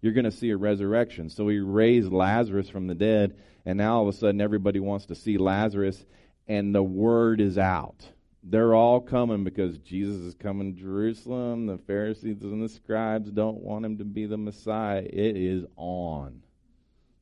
You're 0.00 0.14
going 0.14 0.24
to 0.24 0.30
see 0.30 0.50
a 0.50 0.56
resurrection. 0.56 1.28
So 1.28 1.48
he 1.48 1.58
raised 1.58 2.10
Lazarus 2.10 2.70
from 2.70 2.86
the 2.86 2.94
dead, 2.94 3.36
and 3.66 3.76
now 3.76 3.96
all 3.96 4.08
of 4.08 4.14
a 4.14 4.16
sudden 4.16 4.40
everybody 4.40 4.80
wants 4.80 5.06
to 5.06 5.14
see 5.14 5.36
Lazarus, 5.36 6.06
and 6.48 6.74
the 6.74 6.82
word 6.82 7.40
is 7.40 7.58
out 7.58 8.06
they're 8.48 8.74
all 8.74 9.00
coming 9.00 9.42
because 9.42 9.76
Jesus 9.78 10.20
is 10.20 10.34
coming 10.34 10.74
to 10.74 10.80
Jerusalem. 10.80 11.66
The 11.66 11.78
Pharisees 11.78 12.42
and 12.42 12.62
the 12.62 12.68
scribes 12.68 13.30
don't 13.30 13.58
want 13.58 13.84
him 13.84 13.98
to 13.98 14.04
be 14.04 14.26
the 14.26 14.36
Messiah. 14.36 15.02
It 15.02 15.36
is 15.36 15.64
on. 15.76 16.42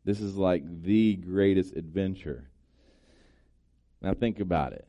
This 0.05 0.21
is 0.21 0.37
like 0.37 0.63
the 0.83 1.17
greatest 1.17 1.75
adventure. 1.75 2.49
Now, 4.03 4.13
think 4.13 4.41
about 4.41 4.73
it. 4.73 4.87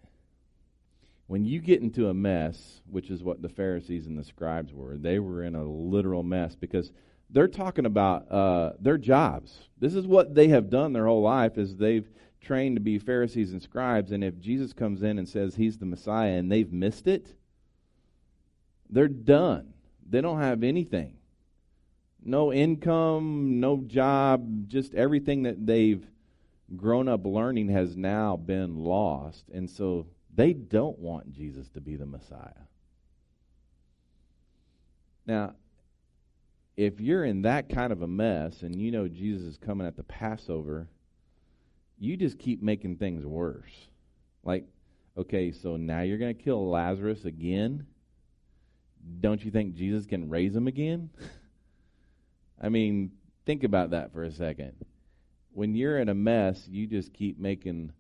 When 1.28 1.46
you 1.46 1.60
get 1.60 1.82
into 1.82 2.10
a 2.10 2.14
mess, 2.14 2.82
which 2.90 3.10
is 3.10 3.24
what 3.24 3.42
the 3.42 3.50
Pharisees 3.50 4.06
and 4.06 4.18
the 4.18 4.24
scribes 4.24 4.74
were, 4.74 4.98
they 4.98 5.20
were 5.20 5.44
in 5.44 5.56
a 5.56 5.64
literal 5.64 6.22
mess 6.22 6.56
because 6.56 6.92
they're 7.30 7.48
talking 7.48 7.86
about 7.86 8.30
uh, 8.32 8.74
their 8.80 8.98
jobs. 8.98 9.58
This 9.80 9.96
is 9.96 10.06
what 10.06 10.36
they 10.36 10.50
have 10.50 10.70
done 10.70 10.94
their 10.94 11.08
whole 11.08 11.24
life 11.24 11.58
is 11.58 11.76
they've 11.76 12.08
trained 12.42 12.76
to 12.76 12.82
be 12.82 13.00
Pharisees 13.00 13.54
and 13.54 13.62
scribes, 13.62 14.12
and 14.12 14.24
if 14.24 14.40
Jesus 14.40 14.72
comes 14.72 15.02
in 15.02 15.18
and 15.18 15.28
says 15.28 15.56
he's 15.56 15.78
the 15.78 15.86
Messiah 15.86 16.34
and 16.34 16.52
they've 16.52 16.72
missed 16.72 17.08
it, 17.08 17.34
they're 18.90 19.08
done. 19.08 19.74
They 20.08 20.22
don't 20.22 20.40
have 20.40 20.62
anything. 20.62 21.18
No 22.28 22.52
income, 22.52 23.60
no 23.60 23.84
job, 23.86 24.68
just 24.68 24.96
everything 24.96 25.44
that 25.44 25.64
they've 25.64 26.04
grown 26.76 27.08
up 27.08 27.24
learning 27.24 27.70
has 27.70 27.96
now 27.96 28.36
been 28.36 28.84
lost. 28.84 29.46
And 29.54 29.70
so 29.70 30.08
they 30.34 30.54
don't 30.54 30.98
want 30.98 31.32
Jesus 31.32 31.70
to 31.70 31.82
be 31.82 31.96
the 31.96 32.08
Messiah. 32.08 32.66
Now, 35.28 35.54
if 36.76 37.00
you're 37.00 37.26
in 37.26 37.44
that 37.44 37.70
kind 37.70 37.94
of 37.94 38.02
a 38.02 38.08
mess 38.08 38.64
and 38.64 38.76
you 38.76 38.92
know 38.92 39.08
Jesus 39.08 39.44
is 39.44 39.58
coming 39.58 39.86
at 39.86 39.96
the 39.96 40.04
Passover, 40.04 40.88
you 42.00 42.18
just 42.18 42.40
keep 42.40 42.62
making 42.62 42.98
things 42.98 43.24
worse. 43.24 43.88
Like, 44.44 44.66
okay, 45.16 45.52
so 45.52 45.78
now 45.78 46.02
you're 46.02 46.18
going 46.18 46.36
to 46.36 46.44
kill 46.44 46.70
Lazarus 46.70 47.26
again? 47.26 47.86
Don't 49.22 49.46
you 49.46 49.52
think 49.52 49.76
Jesus 49.76 50.08
can 50.08 50.28
raise 50.28 50.56
him 50.56 50.68
again? 50.68 51.12
I 52.62 52.70
mean, 52.70 53.12
think 53.46 53.64
about 53.64 53.92
that 53.92 54.12
for 54.14 54.24
a 54.24 54.32
second. 54.32 54.74
When 55.54 55.76
you're 55.76 56.00
in 56.00 56.10
a 56.10 56.14
mess, 56.14 56.68
you 56.68 56.88
just 56.88 57.14
keep 57.14 57.40
making 57.40 57.92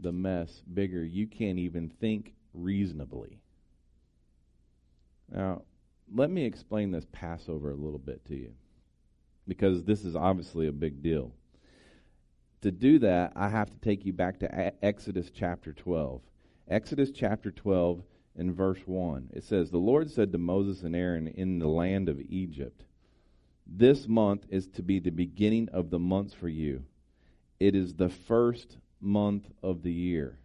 the 0.00 0.12
mess 0.12 0.62
bigger. 0.72 1.04
You 1.04 1.26
can't 1.26 1.58
even 1.58 1.88
think 2.00 2.34
reasonably. 2.54 3.40
Now, 5.32 5.62
let 6.14 6.30
me 6.30 6.44
explain 6.44 6.90
this 6.90 7.06
Passover 7.12 7.70
a 7.70 7.76
little 7.76 7.98
bit 7.98 8.24
to 8.26 8.36
you 8.36 8.52
because 9.48 9.84
this 9.84 10.04
is 10.04 10.14
obviously 10.14 10.68
a 10.68 10.72
big 10.72 11.02
deal 11.02 11.32
to 12.62 12.70
do 12.70 12.98
that, 13.00 13.32
I 13.36 13.48
have 13.48 13.70
to 13.70 13.78
take 13.78 14.06
you 14.06 14.12
back 14.12 14.38
to 14.40 14.84
Exodus 14.84 15.30
chapter 15.30 15.72
12. 15.72 16.22
Exodus 16.68 17.10
chapter 17.10 17.50
12 17.50 18.02
in 18.36 18.54
verse 18.54 18.80
1. 18.86 19.30
It 19.34 19.44
says, 19.44 19.70
The 19.70 19.78
Lord 19.78 20.10
said 20.10 20.32
to 20.32 20.38
Moses 20.38 20.82
and 20.82 20.96
Aaron 20.96 21.26
in 21.26 21.58
the 21.58 21.68
land 21.68 22.08
of 22.08 22.20
Egypt, 22.20 22.84
This 23.74 24.06
month 24.06 24.44
is 24.50 24.66
to 24.68 24.82
be 24.82 24.98
the 24.98 25.10
beginning 25.10 25.68
of 25.70 25.90
the 25.90 25.98
months 25.98 26.34
for 26.34 26.48
you. 26.48 26.84
It 27.58 27.74
is 27.74 27.94
the 27.94 28.10
first 28.10 28.76
month 29.00 29.48
of 29.62 29.82
the 29.82 29.92
year. 29.92 30.38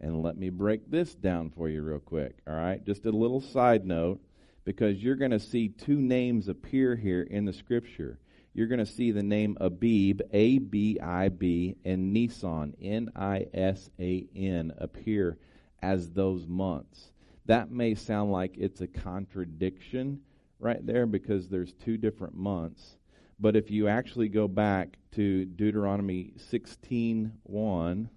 And 0.00 0.22
let 0.22 0.36
me 0.36 0.50
break 0.50 0.90
this 0.90 1.14
down 1.14 1.50
for 1.50 1.68
you 1.68 1.82
real 1.82 2.00
quick, 2.00 2.38
all 2.48 2.54
right? 2.54 2.84
Just 2.84 3.06
a 3.06 3.10
little 3.10 3.40
side 3.40 3.86
note, 3.86 4.20
because 4.64 5.02
you're 5.02 5.16
going 5.16 5.30
to 5.30 5.38
see 5.38 5.68
two 5.68 6.00
names 6.00 6.48
appear 6.48 6.96
here 6.96 7.22
in 7.22 7.44
the 7.44 7.52
scripture 7.52 8.18
you're 8.52 8.66
going 8.66 8.84
to 8.84 8.86
see 8.86 9.12
the 9.12 9.22
name 9.22 9.56
Abib, 9.60 10.22
A 10.32 10.58
B 10.58 10.98
I 11.00 11.28
B, 11.28 11.76
and 11.84 12.12
Nisan, 12.12 12.74
N 12.80 13.10
I 13.14 13.46
S 13.54 13.90
A 14.00 14.26
N, 14.34 14.72
appear 14.78 15.38
as 15.82 16.10
those 16.10 16.46
months. 16.46 17.12
That 17.46 17.70
may 17.70 17.94
sound 17.94 18.32
like 18.32 18.56
it's 18.58 18.80
a 18.80 18.86
contradiction 18.86 20.20
right 20.60 20.84
there 20.86 21.06
because 21.06 21.48
there's 21.48 21.72
two 21.72 21.96
different 21.96 22.36
months. 22.36 22.96
But 23.40 23.56
if 23.56 23.70
you 23.70 23.88
actually 23.88 24.28
go 24.28 24.46
back 24.46 24.98
to 25.12 25.46
Deuteronomy 25.46 26.34
16:1, 26.36 28.08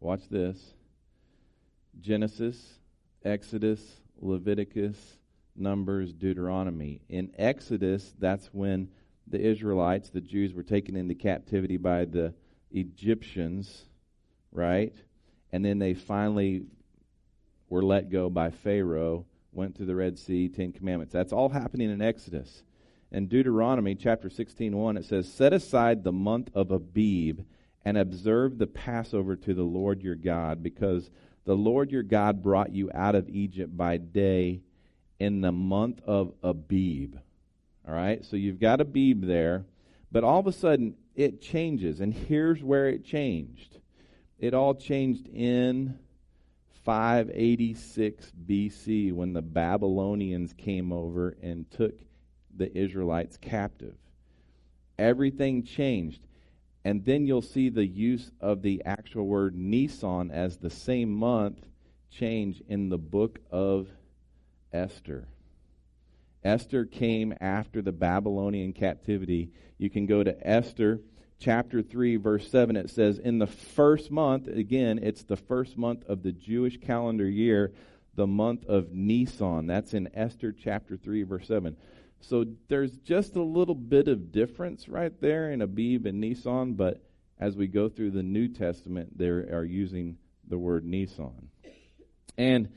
watch 0.00 0.28
this. 0.28 0.74
Genesis, 2.00 2.78
Exodus, 3.24 4.00
Leviticus, 4.20 5.18
Numbers, 5.56 6.12
Deuteronomy. 6.12 7.00
In 7.08 7.32
Exodus, 7.36 8.14
that's 8.18 8.46
when 8.52 8.88
the 9.26 9.40
Israelites, 9.40 10.10
the 10.10 10.20
Jews, 10.20 10.54
were 10.54 10.62
taken 10.62 10.94
into 10.94 11.14
captivity 11.14 11.76
by 11.76 12.04
the 12.04 12.34
Egyptians, 12.70 13.86
right? 14.52 14.94
And 15.52 15.64
then 15.64 15.78
they 15.78 15.94
finally 15.94 16.66
were 17.68 17.82
let 17.82 18.10
go 18.10 18.30
by 18.30 18.50
Pharaoh, 18.50 19.24
went 19.56 19.74
through 19.74 19.86
the 19.86 19.96
Red 19.96 20.18
Sea, 20.18 20.48
Ten 20.48 20.70
Commandments. 20.72 21.12
That's 21.12 21.32
all 21.32 21.48
happening 21.48 21.90
in 21.90 22.02
Exodus. 22.02 22.62
In 23.10 23.26
Deuteronomy 23.26 23.94
chapter 23.94 24.28
16, 24.28 24.76
1, 24.76 24.96
it 24.98 25.04
says, 25.06 25.32
Set 25.32 25.52
aside 25.52 26.04
the 26.04 26.12
month 26.12 26.50
of 26.54 26.70
Abib 26.70 27.40
and 27.84 27.96
observe 27.96 28.58
the 28.58 28.66
Passover 28.66 29.36
to 29.36 29.54
the 29.54 29.62
Lord 29.62 30.02
your 30.02 30.14
God, 30.14 30.62
because 30.62 31.10
the 31.44 31.56
Lord 31.56 31.90
your 31.90 32.02
God 32.02 32.42
brought 32.42 32.72
you 32.72 32.90
out 32.92 33.14
of 33.14 33.28
Egypt 33.28 33.76
by 33.76 33.96
day 33.96 34.60
in 35.18 35.40
the 35.40 35.52
month 35.52 36.00
of 36.04 36.34
Abib. 36.42 37.16
All 37.88 37.94
right, 37.94 38.24
so 38.24 38.36
you've 38.36 38.60
got 38.60 38.80
Abib 38.80 39.24
there, 39.24 39.64
but 40.12 40.24
all 40.24 40.40
of 40.40 40.46
a 40.46 40.52
sudden 40.52 40.96
it 41.14 41.40
changes, 41.40 42.00
and 42.00 42.12
here's 42.12 42.62
where 42.62 42.88
it 42.88 43.04
changed. 43.04 43.78
It 44.38 44.52
all 44.52 44.74
changed 44.74 45.28
in 45.28 45.98
586 46.86 48.32
BC 48.46 49.12
when 49.12 49.32
the 49.32 49.42
Babylonians 49.42 50.52
came 50.52 50.92
over 50.92 51.36
and 51.42 51.68
took 51.68 51.98
the 52.56 52.72
Israelites 52.78 53.36
captive. 53.36 53.96
Everything 54.96 55.64
changed. 55.64 56.20
And 56.84 57.04
then 57.04 57.26
you'll 57.26 57.42
see 57.42 57.70
the 57.70 57.84
use 57.84 58.30
of 58.40 58.62
the 58.62 58.82
actual 58.84 59.26
word 59.26 59.56
Nisan 59.56 60.30
as 60.30 60.58
the 60.58 60.70
same 60.70 61.10
month 61.12 61.58
change 62.08 62.62
in 62.68 62.88
the 62.88 62.98
book 62.98 63.40
of 63.50 63.88
Esther. 64.72 65.26
Esther 66.44 66.84
came 66.84 67.34
after 67.40 67.82
the 67.82 67.90
Babylonian 67.90 68.72
captivity. 68.72 69.50
You 69.76 69.90
can 69.90 70.06
go 70.06 70.22
to 70.22 70.48
Esther 70.48 71.00
chapter 71.38 71.82
3, 71.82 72.16
verse 72.16 72.50
7. 72.50 72.76
It 72.76 72.90
says, 72.90 73.18
In 73.18 73.38
the 73.38 73.46
first 73.46 74.10
month, 74.10 74.48
again, 74.48 74.98
it's 75.02 75.22
the 75.24 75.36
first 75.36 75.76
month 75.76 76.04
of 76.08 76.22
the 76.22 76.32
Jewish 76.32 76.78
calendar 76.78 77.28
year, 77.28 77.72
the 78.14 78.26
month 78.26 78.64
of 78.66 78.92
Nisan. 78.92 79.66
That's 79.66 79.94
in 79.94 80.08
Esther 80.14 80.52
chapter 80.52 80.96
3, 80.96 81.22
verse 81.24 81.46
7. 81.46 81.76
So 82.20 82.46
there's 82.68 82.96
just 82.98 83.36
a 83.36 83.42
little 83.42 83.74
bit 83.74 84.08
of 84.08 84.32
difference 84.32 84.88
right 84.88 85.12
there 85.20 85.50
in 85.52 85.62
Abib 85.62 86.06
and 86.06 86.20
Nisan, 86.20 86.74
but 86.74 87.02
as 87.38 87.56
we 87.56 87.66
go 87.66 87.88
through 87.88 88.12
the 88.12 88.22
New 88.22 88.48
Testament, 88.48 89.16
they 89.16 89.28
are 89.28 89.64
using 89.64 90.16
the 90.48 90.58
word 90.58 90.84
Nisan. 90.84 91.50
And 92.38 92.68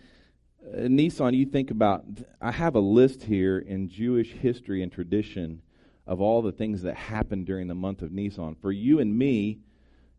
uh, 0.61 0.87
Nisan, 0.89 1.33
you 1.33 1.45
think 1.45 1.71
about, 1.71 2.03
I 2.41 2.51
have 2.51 2.75
a 2.75 2.79
list 2.79 3.23
here 3.23 3.59
in 3.59 3.89
Jewish 3.89 4.31
history 4.33 4.83
and 4.83 4.91
tradition 4.91 5.61
of 6.09 6.19
all 6.19 6.41
the 6.41 6.51
things 6.51 6.81
that 6.81 6.97
happened 6.97 7.45
during 7.45 7.69
the 7.69 7.75
month 7.75 8.01
of 8.01 8.11
Nisan. 8.11 8.55
For 8.61 8.73
you 8.73 8.99
and 8.99 9.17
me, 9.17 9.59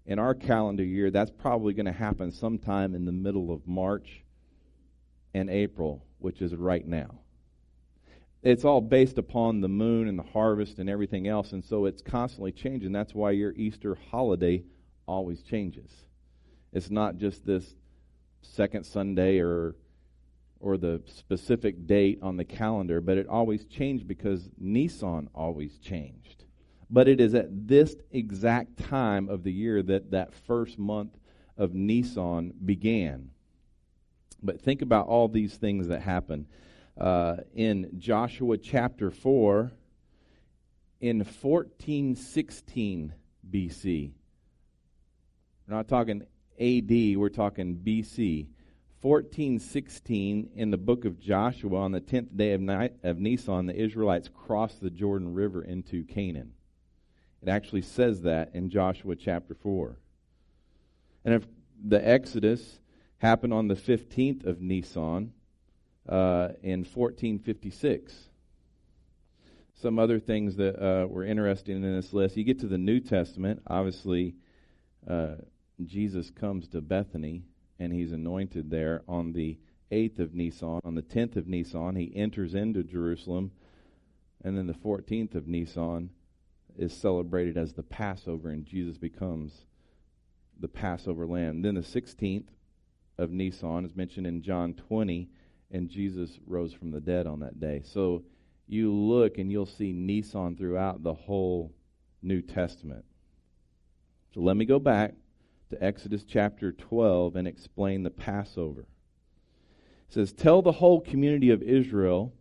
in 0.06 0.18
our 0.18 0.34
calendar 0.34 0.84
year, 0.84 1.10
that's 1.10 1.30
probably 1.30 1.74
going 1.74 1.84
to 1.84 1.92
happen 1.92 2.32
sometime 2.32 2.94
in 2.94 3.04
the 3.04 3.12
middle 3.12 3.52
of 3.52 3.66
March 3.66 4.24
and 5.34 5.50
April, 5.50 6.02
which 6.18 6.40
is 6.40 6.54
right 6.54 6.86
now 6.86 7.20
it's 8.42 8.64
all 8.64 8.80
based 8.80 9.18
upon 9.18 9.60
the 9.60 9.68
moon 9.68 10.08
and 10.08 10.18
the 10.18 10.22
harvest 10.22 10.78
and 10.78 10.88
everything 10.88 11.28
else, 11.28 11.52
and 11.52 11.62
so 11.64 11.84
it's 11.84 12.00
constantly 12.00 12.52
changing. 12.52 12.92
That's 12.92 13.14
why 13.14 13.32
your 13.32 13.52
Easter 13.52 13.98
holiday 14.10 14.64
always 15.06 15.42
changes. 15.42 15.90
It's 16.72 16.90
not 16.90 17.18
just 17.18 17.44
this 17.44 17.74
second 18.40 18.84
Sunday 18.84 19.40
or 19.40 19.74
or 20.60 20.76
the 20.76 21.02
specific 21.06 21.86
date 21.86 22.18
on 22.22 22.36
the 22.36 22.44
calendar, 22.44 23.00
but 23.00 23.16
it 23.16 23.26
always 23.26 23.64
changed 23.64 24.06
because 24.06 24.50
Nisan 24.58 25.28
always 25.34 25.78
changed. 25.78 26.44
But 26.90 27.08
it 27.08 27.20
is 27.20 27.34
at 27.34 27.48
this 27.66 27.96
exact 28.10 28.76
time 28.76 29.28
of 29.28 29.42
the 29.42 29.52
year 29.52 29.82
that 29.82 30.10
that 30.10 30.34
first 30.34 30.78
month 30.78 31.16
of 31.56 31.74
Nisan 31.74 32.52
began. 32.64 33.30
But 34.42 34.60
think 34.60 34.82
about 34.82 35.06
all 35.06 35.28
these 35.28 35.54
things 35.54 35.88
that 35.88 36.02
happen 36.02 36.46
uh, 36.98 37.36
in 37.54 37.90
Joshua 37.98 38.58
chapter 38.58 39.10
4 39.10 39.72
in 41.00 41.18
1416 41.18 43.14
BC. 43.50 44.12
We're 45.66 45.74
not 45.74 45.88
talking 45.88 46.22
AD, 46.60 47.16
we're 47.16 47.28
talking 47.30 47.76
BC. 47.76 48.48
1416 49.02 50.50
in 50.54 50.70
the 50.70 50.76
book 50.76 51.04
of 51.04 51.18
Joshua 51.18 51.78
on 51.78 51.92
the 51.92 52.00
10th 52.00 52.36
day 52.36 52.52
of, 52.52 52.60
night, 52.60 52.94
of 53.02 53.18
Nisan, 53.18 53.66
the 53.66 53.74
Israelites 53.74 54.28
crossed 54.28 54.80
the 54.80 54.90
Jordan 54.90 55.32
River 55.32 55.62
into 55.62 56.04
Canaan. 56.04 56.52
It 57.42 57.48
actually 57.48 57.82
says 57.82 58.22
that 58.22 58.50
in 58.54 58.68
Joshua 58.68 59.16
chapter 59.16 59.54
4. 59.54 59.96
And 61.24 61.34
if 61.34 61.46
the 61.82 62.06
Exodus 62.06 62.78
happened 63.18 63.54
on 63.54 63.68
the 63.68 63.74
15th 63.74 64.44
of 64.44 64.60
Nisan, 64.60 65.32
uh, 66.08 66.48
in 66.62 66.80
1456. 66.80 68.14
Some 69.74 69.98
other 69.98 70.18
things 70.18 70.56
that 70.56 70.76
uh, 70.82 71.06
were 71.06 71.24
interesting 71.24 71.76
in 71.76 71.96
this 71.96 72.12
list. 72.12 72.36
You 72.36 72.44
get 72.44 72.60
to 72.60 72.66
the 72.66 72.78
New 72.78 73.00
Testament, 73.00 73.62
obviously, 73.66 74.34
uh, 75.08 75.36
Jesus 75.84 76.30
comes 76.30 76.68
to 76.68 76.80
Bethany 76.80 77.44
and 77.80 77.92
he's 77.92 78.12
anointed 78.12 78.70
there 78.70 79.02
on 79.08 79.32
the 79.32 79.58
8th 79.90 80.20
of 80.20 80.34
Nisan. 80.34 80.80
On 80.84 80.94
the 80.94 81.02
10th 81.02 81.36
of 81.36 81.48
Nisan, 81.48 81.96
he 81.96 82.12
enters 82.14 82.54
into 82.54 82.84
Jerusalem. 82.84 83.50
And 84.44 84.56
then 84.56 84.66
the 84.66 84.74
14th 84.74 85.34
of 85.34 85.48
Nisan 85.48 86.10
is 86.78 86.92
celebrated 86.92 87.58
as 87.58 87.72
the 87.72 87.82
Passover, 87.82 88.50
and 88.50 88.64
Jesus 88.64 88.96
becomes 88.96 89.66
the 90.60 90.68
Passover 90.68 91.26
lamb. 91.26 91.62
Then 91.62 91.74
the 91.74 91.80
16th 91.80 92.48
of 93.18 93.30
Nisan 93.30 93.84
is 93.84 93.96
mentioned 93.96 94.26
in 94.26 94.42
John 94.42 94.74
20 94.74 95.28
and 95.72 95.88
Jesus 95.88 96.38
rose 96.46 96.72
from 96.72 96.90
the 96.90 97.00
dead 97.00 97.26
on 97.26 97.40
that 97.40 97.60
day. 97.60 97.82
So 97.84 98.24
you 98.66 98.92
look 98.92 99.38
and 99.38 99.50
you'll 99.50 99.66
see 99.66 99.92
Nisan 99.92 100.56
throughout 100.56 101.02
the 101.02 101.14
whole 101.14 101.72
New 102.22 102.42
Testament. 102.42 103.04
So 104.34 104.40
let 104.40 104.56
me 104.56 104.64
go 104.64 104.78
back 104.78 105.14
to 105.70 105.82
Exodus 105.82 106.24
chapter 106.24 106.72
12 106.72 107.36
and 107.36 107.48
explain 107.48 108.02
the 108.02 108.10
Passover. 108.10 108.82
It 110.08 110.14
says, 110.14 110.32
Tell 110.32 110.62
the 110.62 110.72
whole 110.72 111.00
community 111.00 111.50
of 111.50 111.62
Israel 111.62 112.32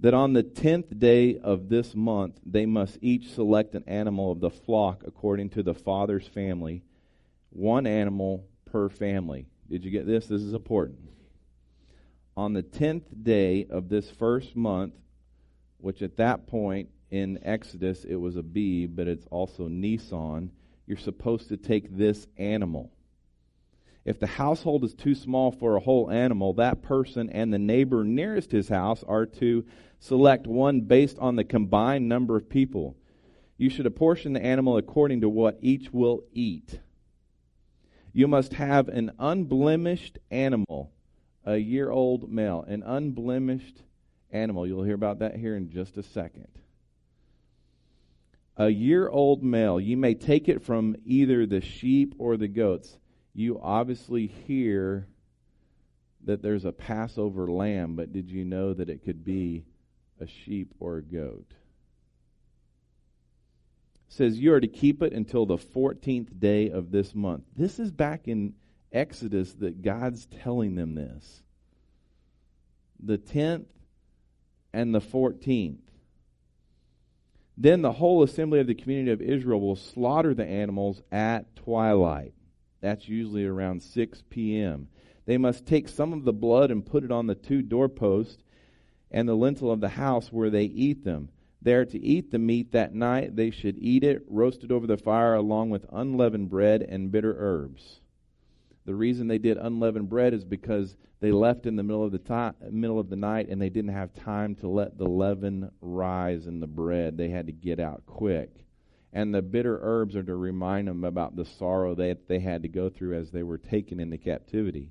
that 0.00 0.14
on 0.14 0.32
the 0.32 0.42
tenth 0.42 0.98
day 0.98 1.38
of 1.38 1.68
this 1.68 1.94
month 1.94 2.38
they 2.44 2.66
must 2.66 2.98
each 3.00 3.30
select 3.30 3.74
an 3.74 3.84
animal 3.86 4.32
of 4.32 4.40
the 4.40 4.50
flock 4.50 5.02
according 5.06 5.50
to 5.50 5.62
the 5.62 5.74
father's 5.74 6.26
family, 6.26 6.82
one 7.50 7.86
animal 7.86 8.46
per 8.64 8.88
family. 8.88 9.46
Did 9.68 9.84
you 9.84 9.90
get 9.90 10.06
this? 10.06 10.26
This 10.26 10.42
is 10.42 10.54
important 10.54 10.98
on 12.36 12.52
the 12.52 12.62
tenth 12.62 13.04
day 13.22 13.66
of 13.68 13.88
this 13.88 14.10
first 14.10 14.56
month, 14.56 14.94
which 15.78 16.02
at 16.02 16.16
that 16.16 16.46
point 16.46 16.88
in 17.10 17.38
Exodus 17.42 18.04
it 18.04 18.16
was 18.16 18.36
Abib, 18.36 18.96
but 18.96 19.06
it's 19.06 19.26
also 19.30 19.68
Nisan, 19.68 20.50
you're 20.92 20.98
supposed 20.98 21.48
to 21.48 21.56
take 21.56 21.96
this 21.96 22.26
animal. 22.36 22.92
If 24.04 24.20
the 24.20 24.26
household 24.26 24.84
is 24.84 24.92
too 24.92 25.14
small 25.14 25.50
for 25.50 25.74
a 25.74 25.80
whole 25.80 26.10
animal, 26.10 26.52
that 26.54 26.82
person 26.82 27.30
and 27.30 27.50
the 27.50 27.58
neighbor 27.58 28.04
nearest 28.04 28.52
his 28.52 28.68
house 28.68 29.02
are 29.08 29.24
to 29.24 29.64
select 30.00 30.46
one 30.46 30.82
based 30.82 31.18
on 31.18 31.36
the 31.36 31.44
combined 31.44 32.10
number 32.10 32.36
of 32.36 32.50
people. 32.50 32.94
You 33.56 33.70
should 33.70 33.86
apportion 33.86 34.34
the 34.34 34.44
animal 34.44 34.76
according 34.76 35.22
to 35.22 35.30
what 35.30 35.56
each 35.62 35.90
will 35.94 36.24
eat. 36.34 36.80
You 38.12 38.28
must 38.28 38.52
have 38.52 38.88
an 38.88 39.12
unblemished 39.18 40.18
animal 40.30 40.92
a 41.46 41.56
year 41.56 41.90
old 41.90 42.30
male, 42.30 42.66
an 42.68 42.82
unblemished 42.82 43.80
animal. 44.30 44.66
You'll 44.66 44.84
hear 44.84 44.94
about 44.94 45.20
that 45.20 45.36
here 45.36 45.56
in 45.56 45.70
just 45.70 45.96
a 45.96 46.02
second. 46.02 46.48
A 48.56 48.68
year 48.68 49.08
old 49.08 49.42
male, 49.42 49.80
you 49.80 49.96
may 49.96 50.14
take 50.14 50.48
it 50.48 50.62
from 50.62 50.96
either 51.04 51.46
the 51.46 51.60
sheep 51.60 52.14
or 52.18 52.36
the 52.36 52.48
goats. 52.48 52.98
You 53.34 53.58
obviously 53.60 54.26
hear 54.26 55.06
that 56.24 56.42
there's 56.42 56.64
a 56.64 56.72
Passover 56.72 57.50
lamb, 57.50 57.96
but 57.96 58.12
did 58.12 58.30
you 58.30 58.44
know 58.44 58.74
that 58.74 58.90
it 58.90 59.04
could 59.04 59.24
be 59.24 59.64
a 60.20 60.26
sheep 60.26 60.74
or 60.78 60.98
a 60.98 61.02
goat? 61.02 61.46
It 64.08 64.12
says 64.12 64.38
you 64.38 64.52
are 64.52 64.60
to 64.60 64.68
keep 64.68 65.02
it 65.02 65.14
until 65.14 65.46
the 65.46 65.56
14th 65.56 66.38
day 66.38 66.70
of 66.70 66.90
this 66.90 67.14
month. 67.14 67.44
This 67.56 67.78
is 67.78 67.90
back 67.90 68.28
in 68.28 68.54
Exodus 68.92 69.54
that 69.54 69.80
God's 69.80 70.26
telling 70.42 70.74
them 70.74 70.94
this. 70.94 71.42
The 73.02 73.18
10th 73.18 73.64
and 74.74 74.94
the 74.94 75.00
14th. 75.00 75.78
Then 77.56 77.82
the 77.82 77.92
whole 77.92 78.22
assembly 78.22 78.60
of 78.60 78.66
the 78.66 78.74
community 78.74 79.10
of 79.10 79.20
Israel 79.20 79.60
will 79.60 79.76
slaughter 79.76 80.34
the 80.34 80.46
animals 80.46 81.02
at 81.10 81.54
twilight. 81.56 82.34
That's 82.80 83.08
usually 83.08 83.44
around 83.44 83.82
6 83.82 84.24
p.m. 84.30 84.88
They 85.26 85.38
must 85.38 85.66
take 85.66 85.88
some 85.88 86.12
of 86.12 86.24
the 86.24 86.32
blood 86.32 86.70
and 86.70 86.84
put 86.84 87.04
it 87.04 87.12
on 87.12 87.26
the 87.26 87.34
two 87.34 87.62
doorposts 87.62 88.42
and 89.10 89.28
the 89.28 89.34
lintel 89.34 89.70
of 89.70 89.80
the 89.80 89.90
house 89.90 90.32
where 90.32 90.50
they 90.50 90.64
eat 90.64 91.04
them. 91.04 91.28
They 91.60 91.74
are 91.74 91.84
to 91.84 92.00
eat 92.00 92.32
the 92.32 92.40
meat 92.40 92.72
that 92.72 92.94
night. 92.94 93.36
They 93.36 93.50
should 93.50 93.78
eat 93.78 94.02
it 94.02 94.24
roasted 94.28 94.72
over 94.72 94.86
the 94.86 94.96
fire 94.96 95.34
along 95.34 95.70
with 95.70 95.86
unleavened 95.92 96.50
bread 96.50 96.82
and 96.82 97.12
bitter 97.12 97.36
herbs. 97.38 98.00
The 98.84 98.94
reason 98.94 99.28
they 99.28 99.38
did 99.38 99.56
unleavened 99.58 100.08
bread 100.08 100.34
is 100.34 100.44
because 100.44 100.96
they 101.20 101.30
left 101.30 101.66
in 101.66 101.76
the 101.76 101.82
middle 101.84 102.04
of 102.04 102.10
the 102.10 102.18
time, 102.18 102.54
middle 102.70 102.98
of 102.98 103.08
the 103.08 103.16
night 103.16 103.48
and 103.48 103.60
they 103.62 103.68
didn't 103.68 103.92
have 103.92 104.12
time 104.12 104.56
to 104.56 104.68
let 104.68 104.98
the 104.98 105.08
leaven 105.08 105.70
rise 105.80 106.46
in 106.46 106.58
the 106.58 106.66
bread. 106.66 107.16
They 107.16 107.28
had 107.28 107.46
to 107.46 107.52
get 107.52 107.78
out 107.78 108.04
quick. 108.06 108.50
and 109.12 109.34
the 109.34 109.42
bitter 109.42 109.78
herbs 109.82 110.16
are 110.16 110.22
to 110.22 110.34
remind 110.34 110.88
them 110.88 111.04
about 111.04 111.36
the 111.36 111.44
sorrow 111.44 111.94
that 111.94 112.28
they 112.28 112.40
had 112.40 112.62
to 112.62 112.68
go 112.68 112.88
through 112.88 113.14
as 113.14 113.30
they 113.30 113.42
were 113.42 113.58
taken 113.58 114.00
into 114.00 114.16
captivity. 114.16 114.90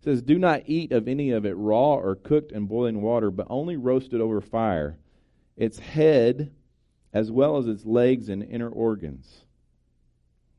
It 0.00 0.04
says, 0.04 0.22
Do 0.22 0.38
not 0.38 0.62
eat 0.66 0.90
of 0.90 1.06
any 1.06 1.30
of 1.30 1.44
it 1.44 1.52
raw 1.52 1.94
or 1.94 2.16
cooked 2.16 2.52
in 2.52 2.66
boiling 2.66 3.02
water, 3.02 3.30
but 3.30 3.46
only 3.50 3.76
roasted 3.76 4.20
over 4.20 4.40
fire, 4.40 4.96
its 5.56 5.78
head 5.78 6.50
as 7.12 7.30
well 7.30 7.58
as 7.58 7.66
its 7.66 7.84
legs 7.84 8.30
and 8.30 8.42
inner 8.42 8.70
organs. 8.70 9.44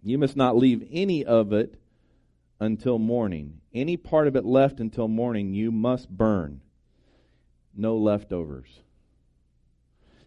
You 0.04 0.18
must 0.20 0.38
not 0.38 0.56
leave 0.56 0.88
any 0.92 1.26
of 1.26 1.52
it 1.52 1.80
until 2.64 2.98
morning. 2.98 3.60
Any 3.74 3.98
part 3.98 4.28
of 4.28 4.36
it 4.36 4.46
left 4.46 4.80
until 4.80 5.08
morning, 5.08 5.54
you 5.54 5.72
must 5.72 6.10
burn. 6.10 6.62
No 7.76 7.98
leftovers. 7.98 8.80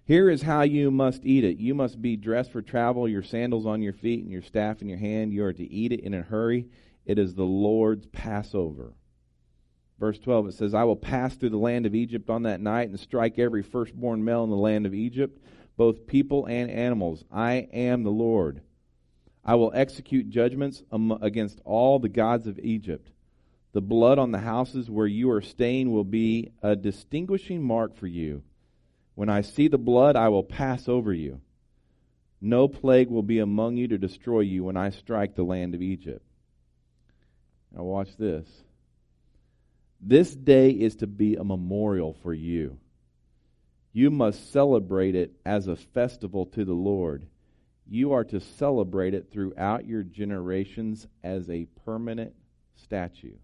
Here 0.05 0.31
is 0.31 0.42
how 0.42 0.62
you 0.62 0.90
must 0.90 1.25
eat 1.25 1.44
it. 1.44 1.57
You 1.57 1.75
must 1.75 2.01
be 2.01 2.16
dressed 2.16 2.53
for 2.53 2.62
travel, 2.62 3.09
your 3.09 3.22
sandals 3.22 3.66
on 3.66 3.83
your 3.83 3.92
feet, 3.92 4.22
and 4.22 4.31
your 4.31 4.42
staff 4.42 4.83
in 4.83 4.88
your 4.88 4.99
hand. 4.99 5.33
You 5.33 5.44
are 5.44 5.53
to 5.53 5.72
eat 5.72 5.92
it 5.92 6.01
in 6.01 6.14
a 6.14 6.22
hurry. 6.22 6.66
It 7.07 7.18
is 7.18 7.35
the 7.35 7.44
Lord's 7.44 8.07
Passover. 8.07 8.92
Verse 9.99 10.18
12, 10.18 10.49
it 10.49 10.55
says, 10.55 10.75
I 10.75 10.85
will 10.85 10.96
pass 10.96 11.35
through 11.37 11.51
the 11.51 11.57
land 11.57 11.87
of 11.87 11.94
Egypt 11.94 12.29
on 12.29 12.42
that 12.42 12.61
night 12.61 12.90
and 12.90 13.01
strike 13.01 13.38
every 13.38 13.62
firstborn 13.62 14.22
male 14.25 14.44
in 14.44 14.51
the 14.51 14.57
land 14.57 14.85
of 14.85 14.94
Egypt, 14.94 15.40
both 15.77 16.07
people 16.07 16.44
and 16.46 16.70
animals. 16.70 17.25
I 17.33 17.68
am 17.72 18.03
the 18.03 18.11
Lord. 18.11 18.61
I 19.46 19.54
will 19.54 19.70
execute 19.72 20.28
judgments 20.28 20.82
against 21.22 21.61
all 21.64 22.00
the 22.00 22.09
gods 22.09 22.48
of 22.48 22.59
Egypt. 22.59 23.09
The 23.72 23.80
blood 23.80 24.18
on 24.18 24.32
the 24.32 24.40
houses 24.40 24.90
where 24.90 25.06
you 25.06 25.30
are 25.30 25.40
staying 25.40 25.92
will 25.92 26.04
be 26.04 26.50
a 26.62 26.74
distinguishing 26.74 27.62
mark 27.62 27.94
for 27.96 28.09
you. 28.09 28.42
When 29.14 29.28
I 29.28 29.42
see 29.42 29.68
the 29.68 29.78
blood, 29.78 30.16
I 30.16 30.30
will 30.30 30.42
pass 30.42 30.88
over 30.88 31.12
you. 31.12 31.40
No 32.40 32.66
plague 32.66 33.09
will 33.09 33.22
be 33.22 33.38
among 33.38 33.76
you 33.76 33.87
to 33.88 33.98
destroy 33.98 34.40
you 34.40 34.64
when 34.64 34.76
I 34.76 34.90
strike 34.90 35.37
the 35.37 35.44
land 35.44 35.76
of 35.76 35.80
Egypt. 35.80 36.26
Now, 37.72 37.85
watch 37.85 38.16
this. 38.16 38.48
This 40.00 40.35
day 40.35 40.70
is 40.70 40.96
to 40.96 41.06
be 41.06 41.37
a 41.37 41.44
memorial 41.44 42.16
for 42.22 42.35
you. 42.35 42.78
You 43.92 44.11
must 44.11 44.52
celebrate 44.52 45.14
it 45.14 45.32
as 45.44 45.68
a 45.68 45.76
festival 45.76 46.46
to 46.46 46.64
the 46.64 46.74
Lord. 46.74 47.26
You 47.88 48.12
are 48.12 48.25
to 48.25 48.40
celebrate 48.40 49.14
it 49.14 49.31
throughout 49.31 49.87
your 49.87 50.03
generations 50.03 51.07
as 51.22 51.49
a 51.49 51.66
permanent 51.85 52.35
statue. 52.75 53.35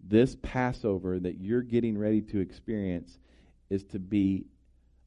This 0.00 0.36
Passover 0.42 1.18
that 1.18 1.40
you're 1.40 1.62
getting 1.62 1.98
ready 1.98 2.22
to 2.22 2.40
experience 2.40 3.18
is 3.70 3.84
to 3.84 3.98
be 3.98 4.46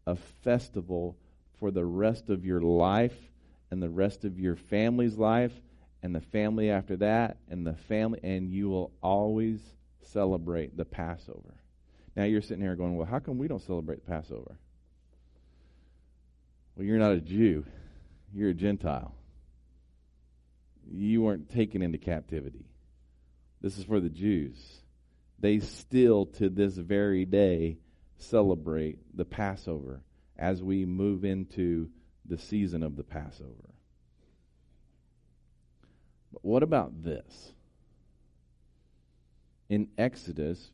a 0.08 0.16
festival 0.16 1.18
for 1.60 1.72
the 1.72 1.86
rest 1.86 2.30
of 2.30 2.46
your 2.46 2.62
life 2.62 3.18
and 3.72 3.82
the 3.82 3.90
rest 3.90 4.26
of 4.26 4.40
your 4.40 4.56
family's 4.56 5.18
life 5.18 5.54
and 6.04 6.14
the 6.14 6.22
family 6.22 6.70
after 6.70 6.96
that 6.98 7.38
and 7.50 7.66
the 7.66 7.74
family 7.74 8.20
and 8.24 8.50
you 8.50 8.70
will 8.70 8.92
always 9.02 9.60
celebrate 10.02 10.78
the 10.78 10.86
Passover. 10.86 11.56
Now 12.16 12.24
you're 12.24 12.42
sitting 12.42 12.64
here 12.64 12.76
going, 12.76 12.96
"Well, 12.96 13.08
how 13.08 13.20
come 13.20 13.38
we 13.38 13.48
don't 13.48 13.62
celebrate 13.62 14.06
the 14.06 14.12
Passover?" 14.12 14.58
Well, 16.76 16.86
you're 16.86 17.00
not 17.00 17.14
a 17.14 17.22
Jew. 17.22 17.66
You're 18.34 18.50
a 18.50 18.54
Gentile. 18.54 19.16
You 20.92 21.22
weren't 21.22 21.50
taken 21.50 21.82
into 21.82 21.98
captivity. 21.98 22.66
This 23.62 23.78
is 23.78 23.86
for 23.86 24.00
the 24.00 24.10
Jews. 24.10 24.58
They 25.40 25.60
still 25.60 26.26
to 26.38 26.50
this 26.50 26.76
very 26.76 27.26
day 27.26 27.78
celebrate 28.18 29.00
the 29.16 29.26
Passover 29.26 30.02
as 30.38 30.62
we 30.62 30.86
move 30.86 31.24
into 31.24 31.90
the 32.26 32.38
season 32.38 32.84
of 32.84 32.96
the 32.96 33.04
Passover. 33.04 33.74
But 36.34 36.44
what 36.44 36.64
about 36.64 37.04
this? 37.04 37.54
In 39.70 39.88
Exodus, 39.98 40.72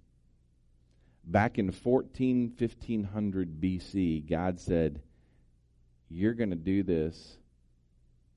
back 1.24 1.60
in 1.60 1.72
14, 1.72 2.54
1500 2.58 3.62
BC, 3.62 4.28
God 4.28 4.60
said, 4.60 5.02
You're 6.14 6.34
going 6.34 6.50
to 6.50 6.56
do 6.56 6.84
this 6.84 7.38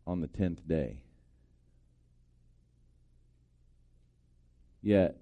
on 0.07 0.21
the 0.21 0.29
10th 0.29 0.67
day. 0.69 1.03
Yet, 4.81 5.17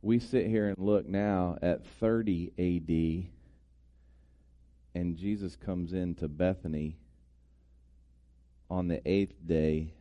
we 0.00 0.18
sit 0.18 0.46
here 0.46 0.68
and 0.68 0.78
look 0.78 1.08
now 1.08 1.56
at 1.62 1.84
30 1.98 2.52
AD, 2.58 5.00
and 5.00 5.16
Jesus 5.16 5.56
comes 5.56 5.92
into 5.92 6.28
Bethany 6.28 6.98
on 8.70 8.88
the 8.88 9.06
eighth 9.08 9.34
day 9.46 9.94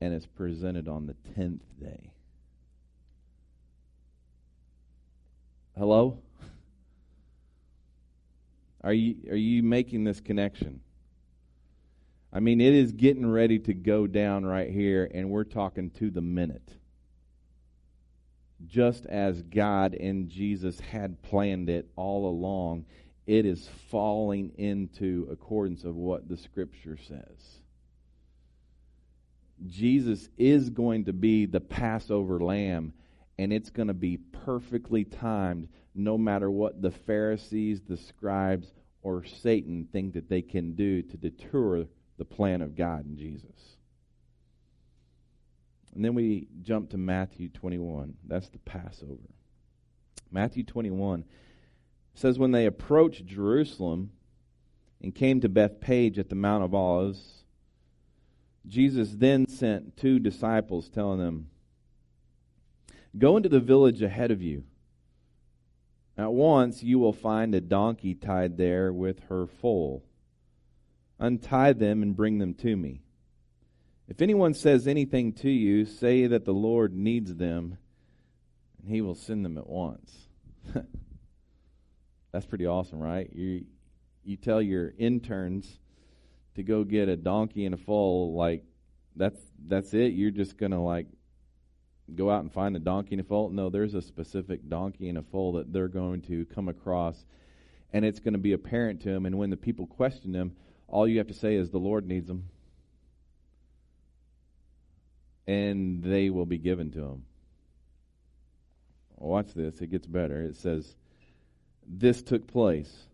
and 0.00 0.14
is 0.14 0.26
presented 0.26 0.88
on 0.88 1.06
the 1.06 1.14
tenth 1.34 1.62
day. 1.80 2.12
Hello? 5.76 6.18
Are 8.82 8.92
you 8.92 9.16
are 9.30 9.36
you 9.36 9.62
making 9.62 10.04
this 10.04 10.20
connection? 10.20 10.80
I 12.32 12.40
mean, 12.40 12.60
it 12.60 12.74
is 12.74 12.92
getting 12.92 13.26
ready 13.26 13.58
to 13.60 13.74
go 13.74 14.06
down 14.06 14.44
right 14.44 14.70
here, 14.70 15.10
and 15.14 15.30
we're 15.30 15.44
talking 15.44 15.90
to 15.92 16.10
the 16.10 16.20
minute 16.20 16.76
just 18.64 19.06
as 19.06 19.42
God 19.42 19.94
and 19.94 20.28
Jesus 20.28 20.80
had 20.80 21.22
planned 21.22 21.68
it 21.68 21.88
all 21.96 22.28
along, 22.28 22.86
it 23.26 23.44
is 23.44 23.68
falling 23.90 24.52
into 24.56 25.28
accordance 25.30 25.84
of 25.84 25.96
what 25.96 26.28
the 26.28 26.36
scripture 26.36 26.96
says. 26.96 27.60
Jesus 29.66 30.28
is 30.36 30.70
going 30.70 31.06
to 31.06 31.12
be 31.12 31.46
the 31.46 31.60
Passover 31.60 32.40
lamb, 32.40 32.92
and 33.38 33.52
it's 33.52 33.70
going 33.70 33.88
to 33.88 33.94
be 33.94 34.16
perfectly 34.16 35.04
timed 35.04 35.68
no 35.96 36.18
matter 36.18 36.50
what 36.50 36.82
the 36.82 36.90
Pharisees, 36.90 37.80
the 37.82 37.96
scribes, 37.96 38.72
or 39.02 39.24
Satan 39.24 39.88
think 39.92 40.14
that 40.14 40.28
they 40.28 40.42
can 40.42 40.74
do 40.74 41.02
to 41.02 41.16
deter 41.16 41.86
the 42.18 42.24
plan 42.24 42.62
of 42.62 42.76
God 42.76 43.06
in 43.06 43.16
Jesus. 43.16 43.76
And 45.94 46.04
then 46.04 46.14
we 46.14 46.48
jump 46.62 46.90
to 46.90 46.98
Matthew 46.98 47.48
21. 47.48 48.14
That's 48.26 48.48
the 48.48 48.58
Passover. 48.58 49.30
Matthew 50.30 50.62
21 50.64 51.24
says, 52.14 52.38
When 52.38 52.50
they 52.50 52.66
approached 52.66 53.26
Jerusalem 53.26 54.10
and 55.00 55.14
came 55.14 55.40
to 55.40 55.48
Bethphage 55.48 56.18
at 56.18 56.28
the 56.28 56.34
Mount 56.34 56.64
of 56.64 56.74
Olives, 56.74 57.44
Jesus 58.66 59.12
then 59.14 59.48
sent 59.48 59.96
two 59.96 60.18
disciples, 60.18 60.88
telling 60.88 61.20
them, 61.20 61.48
Go 63.16 63.36
into 63.36 63.48
the 63.48 63.60
village 63.60 64.02
ahead 64.02 64.30
of 64.30 64.42
you. 64.42 64.64
At 66.18 66.32
once 66.32 66.82
you 66.82 66.98
will 66.98 67.12
find 67.12 67.54
a 67.54 67.60
donkey 67.60 68.14
tied 68.14 68.56
there 68.56 68.92
with 68.92 69.20
her 69.28 69.46
foal. 69.46 70.04
Untie 71.18 71.72
them 71.72 72.02
and 72.02 72.16
bring 72.16 72.38
them 72.38 72.54
to 72.54 72.76
me. 72.76 73.02
If 74.08 74.22
anyone 74.22 74.54
says 74.54 74.86
anything 74.86 75.32
to 75.34 75.50
you, 75.50 75.84
say 75.84 76.26
that 76.26 76.44
the 76.44 76.54
Lord 76.54 76.94
needs 76.94 77.34
them, 77.34 77.78
and 78.78 78.88
he 78.88 79.00
will 79.00 79.14
send 79.14 79.44
them 79.44 79.58
at 79.58 79.66
once. 79.66 80.28
That's 82.32 82.46
pretty 82.46 82.66
awesome, 82.66 83.00
right? 83.00 83.28
You 83.32 83.64
you 84.24 84.36
tell 84.36 84.60
your 84.60 84.92
interns 84.98 85.78
to 86.56 86.62
go 86.62 86.84
get 86.84 87.08
a 87.08 87.16
donkey 87.16 87.64
and 87.64 87.74
a 87.74 87.78
foal, 87.78 88.34
like 88.34 88.64
that's 89.14 89.40
that's 89.66 89.94
it. 89.94 90.12
You're 90.12 90.32
just 90.32 90.58
gonna 90.58 90.82
like 90.82 91.06
go 92.14 92.30
out 92.30 92.42
and 92.42 92.52
find 92.52 92.76
a 92.76 92.80
donkey 92.80 93.14
and 93.14 93.20
a 93.20 93.24
foal. 93.24 93.50
No, 93.50 93.68
there's 93.68 93.94
a 93.94 94.02
specific 94.02 94.68
donkey 94.68 95.08
and 95.08 95.18
a 95.18 95.22
foal 95.22 95.52
that 95.52 95.72
they're 95.72 95.88
going 95.88 96.22
to 96.22 96.44
come 96.46 96.68
across, 96.68 97.24
and 97.92 98.04
it's 98.04 98.20
going 98.20 98.34
to 98.34 98.38
be 98.38 98.52
apparent 98.52 99.02
to 99.02 99.10
them. 99.10 99.26
And 99.26 99.38
when 99.38 99.50
the 99.50 99.56
people 99.56 99.86
question 99.86 100.32
them, 100.32 100.56
all 100.88 101.08
you 101.08 101.18
have 101.18 101.28
to 101.28 101.34
say 101.34 101.56
is, 101.56 101.70
"The 101.70 101.78
Lord 101.78 102.06
needs 102.06 102.28
them." 102.28 102.48
and 105.46 106.02
they 106.02 106.30
will 106.30 106.46
be 106.46 106.58
given 106.58 106.90
to 106.92 107.00
him. 107.00 107.24
Watch 109.16 109.54
this, 109.54 109.80
it 109.80 109.90
gets 109.90 110.06
better. 110.06 110.42
It 110.42 110.56
says, 110.56 110.96
This 111.86 112.22
took 112.22 112.46
place 112.46 113.04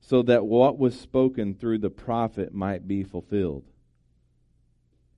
so 0.00 0.22
that 0.22 0.46
what 0.46 0.78
was 0.78 0.98
spoken 0.98 1.54
through 1.54 1.78
the 1.78 1.90
prophet 1.90 2.54
might 2.54 2.86
be 2.86 3.02
fulfilled. 3.02 3.64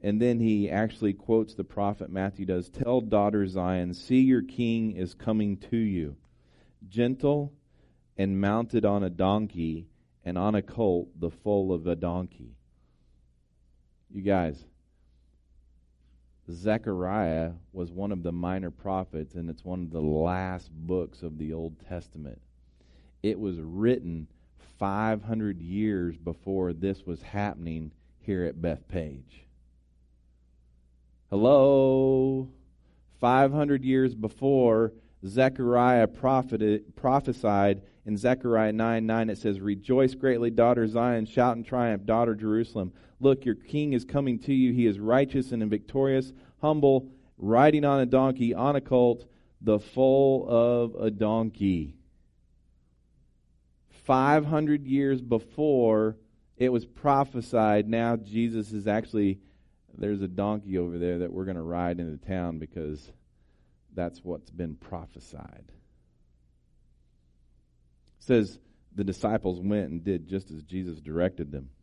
And 0.01 0.23
then 0.23 0.39
he 0.39 0.71
actually 0.71 1.13
quotes 1.13 1.55
the 1.55 1.65
prophet, 1.65 2.11
Matthew 2.11 2.47
does 2.47 2.69
Tell 2.69 3.01
daughter 3.01 3.47
Zion, 3.47 3.95
see 3.95 4.21
your 4.21 4.43
king 4.43 4.93
is 4.93 5.15
coming 5.15 5.57
to 5.71 5.77
you, 5.77 6.17
gentle 6.89 7.53
and 8.17 8.41
mounted 8.41 8.85
on 8.85 9.03
a 9.03 9.11
donkey, 9.11 9.87
and 10.25 10.37
on 10.37 10.55
a 10.55 10.63
colt, 10.63 11.09
the 11.19 11.31
foal 11.31 11.73
of 11.73 11.87
a 11.87 11.97
donkey. 11.97 12.57
You 14.11 14.23
guys, 14.23 14.65
Zechariah 16.51 17.53
was 17.73 17.91
one 17.93 18.11
of 18.11 18.23
the 18.23 18.33
minor 18.33 18.71
prophets, 18.71 19.35
and 19.35 19.51
it's 19.51 19.65
one 19.65 19.83
of 19.83 19.91
the 19.91 20.01
last 20.01 20.71
books 20.73 21.23
of 21.23 21.39
the 21.39 21.53
Old 21.53 21.77
Testament. 21.89 22.41
It 23.23 23.39
was 23.39 23.61
written 23.61 24.29
500 24.79 25.61
years 25.61 26.17
before 26.17 26.73
this 26.73 27.05
was 27.05 27.23
happening 27.23 27.93
here 28.21 28.45
at 28.45 28.61
Bethphage. 28.63 29.48
Hello? 31.31 32.49
500 33.21 33.85
years 33.85 34.15
before 34.15 34.93
Zechariah 35.27 36.07
prophesied 36.07 37.83
in 38.07 38.17
Zechariah 38.17 38.73
9 38.73 39.07
9, 39.07 39.31
it 39.31 39.37
says, 39.37 39.61
Rejoice 39.61 40.15
greatly, 40.15 40.51
daughter 40.51 40.87
Zion, 40.87 41.27
shout 41.27 41.57
in 41.57 41.65
triumph, 41.65 42.07
daughter 42.07 42.35
Jerusalem. 42.35 42.93
Look, 43.21 43.45
your 43.45 43.57
king 43.57 43.93
is 43.93 44.05
coming 44.07 44.39
to 44.41 44.55
you. 44.55 44.73
He 44.73 44.87
is 44.87 44.99
righteous 44.99 45.53
and 45.53 45.69
victorious, 45.69 46.33
humble, 46.63 47.11
riding 47.37 47.85
on 47.85 48.01
a 48.01 48.07
donkey, 48.07 48.55
on 48.55 48.77
a 48.77 48.81
colt, 48.81 49.27
the 49.61 49.81
foal 49.81 50.47
of 50.49 50.95
a 50.95 51.11
donkey. 51.11 51.97
500 54.07 54.87
years 54.87 55.21
before 55.21 56.17
it 56.57 56.71
was 56.71 56.87
prophesied, 56.87 57.87
now 57.87 58.17
Jesus 58.17 58.73
is 58.73 58.87
actually, 58.87 59.41
there's 59.99 60.23
a 60.23 60.29
donkey 60.29 60.79
over 60.79 60.97
there 60.99 61.19
that 61.19 61.33
we're 61.33 61.45
going 61.45 61.57
to 61.57 61.63
ride 61.63 61.99
into 61.99 62.17
town 62.25 62.59
because 62.59 63.13
that's 63.95 64.21
what's 64.23 64.51
been 64.51 64.77
prophesied. 64.77 65.65
It 68.19 68.25
says 68.25 68.59
the 68.95 69.05
disciples 69.05 69.61
went 69.61 69.91
and 69.91 70.05
did 70.05 70.29
just 70.29 70.51
as 70.51 70.63
Jesus 70.63 71.01
directed 71.01 71.53
them. 71.53 71.71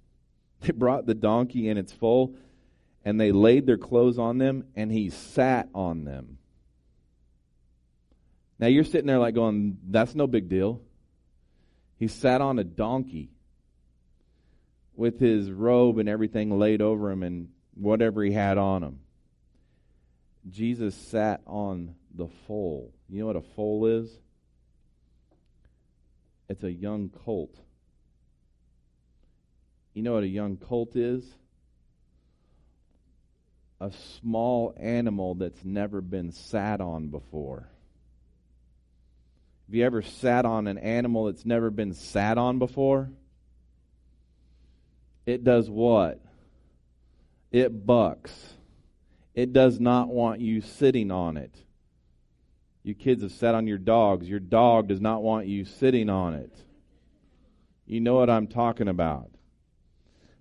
They 0.61 0.71
brought 0.71 1.05
the 1.05 1.13
donkey 1.13 1.67
and 1.67 1.77
its 1.77 1.91
foal, 1.91 2.37
and 3.03 3.19
they 3.19 3.33
laid 3.33 3.65
their 3.65 3.77
clothes 3.77 4.17
on 4.17 4.37
them, 4.37 4.63
and 4.73 4.89
he 4.89 5.09
sat 5.09 5.67
on 5.75 6.05
them. 6.05 6.37
Now 8.57 8.67
you're 8.67 8.85
sitting 8.85 9.05
there 9.05 9.19
like 9.19 9.35
going, 9.35 9.77
that's 9.89 10.15
no 10.15 10.27
big 10.27 10.47
deal. 10.47 10.81
He 11.97 12.07
sat 12.07 12.39
on 12.39 12.57
a 12.57 12.63
donkey 12.63 13.31
with 14.95 15.19
his 15.19 15.51
robe 15.51 15.99
and 15.99 16.07
everything 16.07 16.57
laid 16.57 16.81
over 16.81 17.11
him 17.11 17.21
and 17.21 17.49
whatever 17.75 18.23
he 18.23 18.31
had 18.31 18.57
on 18.57 18.83
him. 18.83 18.99
Jesus 20.49 20.95
sat 20.95 21.41
on 21.45 21.95
the 22.13 22.27
foal. 22.47 22.93
You 23.09 23.19
know 23.19 23.27
what 23.27 23.35
a 23.35 23.41
foal 23.41 23.85
is? 23.85 24.09
It's 26.49 26.63
a 26.63 26.71
young 26.71 27.09
colt. 27.09 27.55
You 29.93 30.03
know 30.03 30.13
what 30.13 30.23
a 30.23 30.27
young 30.27 30.57
colt 30.57 30.95
is? 30.95 31.23
A 33.81 33.91
small 34.19 34.75
animal 34.77 35.35
that's 35.35 35.63
never 35.63 36.01
been 36.01 36.31
sat 36.31 36.81
on 36.81 37.07
before. 37.07 37.67
Have 39.67 39.75
you 39.75 39.83
ever 39.83 40.01
sat 40.01 40.45
on 40.45 40.67
an 40.67 40.77
animal 40.77 41.25
that's 41.25 41.45
never 41.45 41.71
been 41.71 41.93
sat 41.93 42.37
on 42.37 42.59
before? 42.59 43.09
It 45.25 45.43
does 45.43 45.69
what? 45.69 46.21
It 47.55 47.85
bucks. 47.85 48.53
It 49.33 49.53
does 49.53 49.79
not 49.79 50.09
want 50.09 50.41
you 50.41 50.59
sitting 50.59 51.09
on 51.09 51.37
it. 51.37 51.55
You 52.83 52.93
kids 52.93 53.23
have 53.23 53.31
sat 53.31 53.55
on 53.55 53.65
your 53.65 53.77
dogs. 53.77 54.27
Your 54.27 54.41
dog 54.41 54.89
does 54.89 54.99
not 54.99 55.23
want 55.23 55.47
you 55.47 55.63
sitting 55.63 56.09
on 56.09 56.33
it. 56.33 56.51
You 57.85 58.01
know 58.01 58.15
what 58.15 58.29
I'm 58.29 58.47
talking 58.47 58.89
about. 58.89 59.29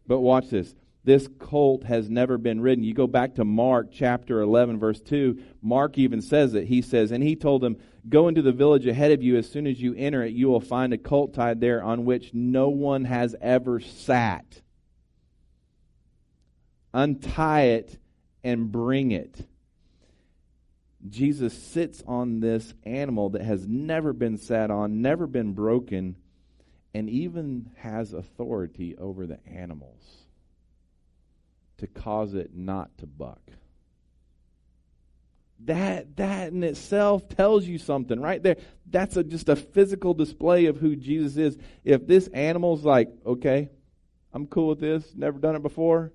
But 0.08 0.22
watch 0.22 0.50
this. 0.50 0.74
This 1.04 1.28
colt 1.38 1.84
has 1.84 2.10
never 2.10 2.36
been 2.36 2.60
ridden. 2.60 2.82
You 2.82 2.94
go 2.94 3.06
back 3.06 3.36
to 3.36 3.44
Mark 3.44 3.92
chapter 3.92 4.40
11, 4.40 4.80
verse 4.80 5.00
2. 5.00 5.40
Mark 5.62 5.96
even 5.96 6.20
says 6.20 6.54
it. 6.54 6.66
He 6.66 6.82
says, 6.82 7.12
And 7.12 7.22
he 7.22 7.36
told 7.36 7.62
them, 7.62 7.76
Go 8.08 8.26
into 8.26 8.42
the 8.42 8.50
village 8.50 8.88
ahead 8.88 9.12
of 9.12 9.22
you. 9.22 9.36
As 9.36 9.48
soon 9.48 9.68
as 9.68 9.80
you 9.80 9.94
enter 9.96 10.24
it, 10.24 10.32
you 10.32 10.48
will 10.48 10.60
find 10.60 10.92
a 10.92 10.98
colt 10.98 11.32
tied 11.32 11.60
there 11.60 11.80
on 11.80 12.06
which 12.06 12.34
no 12.34 12.70
one 12.70 13.04
has 13.04 13.36
ever 13.40 13.78
sat. 13.78 14.62
Untie 16.94 17.62
it 17.62 17.98
and 18.44 18.70
bring 18.70 19.10
it. 19.10 19.36
Jesus 21.08 21.52
sits 21.52 22.02
on 22.06 22.38
this 22.38 22.72
animal 22.84 23.30
that 23.30 23.42
has 23.42 23.66
never 23.66 24.12
been 24.12 24.38
sat 24.38 24.70
on, 24.70 25.02
never 25.02 25.26
been 25.26 25.52
broken, 25.52 26.16
and 26.94 27.10
even 27.10 27.70
has 27.78 28.12
authority 28.12 28.96
over 28.96 29.26
the 29.26 29.44
animals 29.46 30.00
to 31.78 31.88
cause 31.88 32.34
it 32.34 32.54
not 32.54 32.96
to 32.98 33.06
buck. 33.06 33.40
That 35.64 36.16
that 36.16 36.52
in 36.52 36.62
itself 36.62 37.28
tells 37.28 37.64
you 37.64 37.78
something 37.78 38.20
right 38.20 38.42
there. 38.42 38.56
That's 38.88 39.16
a, 39.16 39.24
just 39.24 39.48
a 39.48 39.56
physical 39.56 40.14
display 40.14 40.66
of 40.66 40.76
who 40.76 40.94
Jesus 40.94 41.36
is. 41.36 41.58
If 41.82 42.06
this 42.06 42.28
animal's 42.28 42.84
like, 42.84 43.10
okay, 43.26 43.70
I'm 44.32 44.46
cool 44.46 44.68
with 44.68 44.80
this, 44.80 45.12
never 45.16 45.38
done 45.38 45.56
it 45.56 45.62
before, 45.62 46.12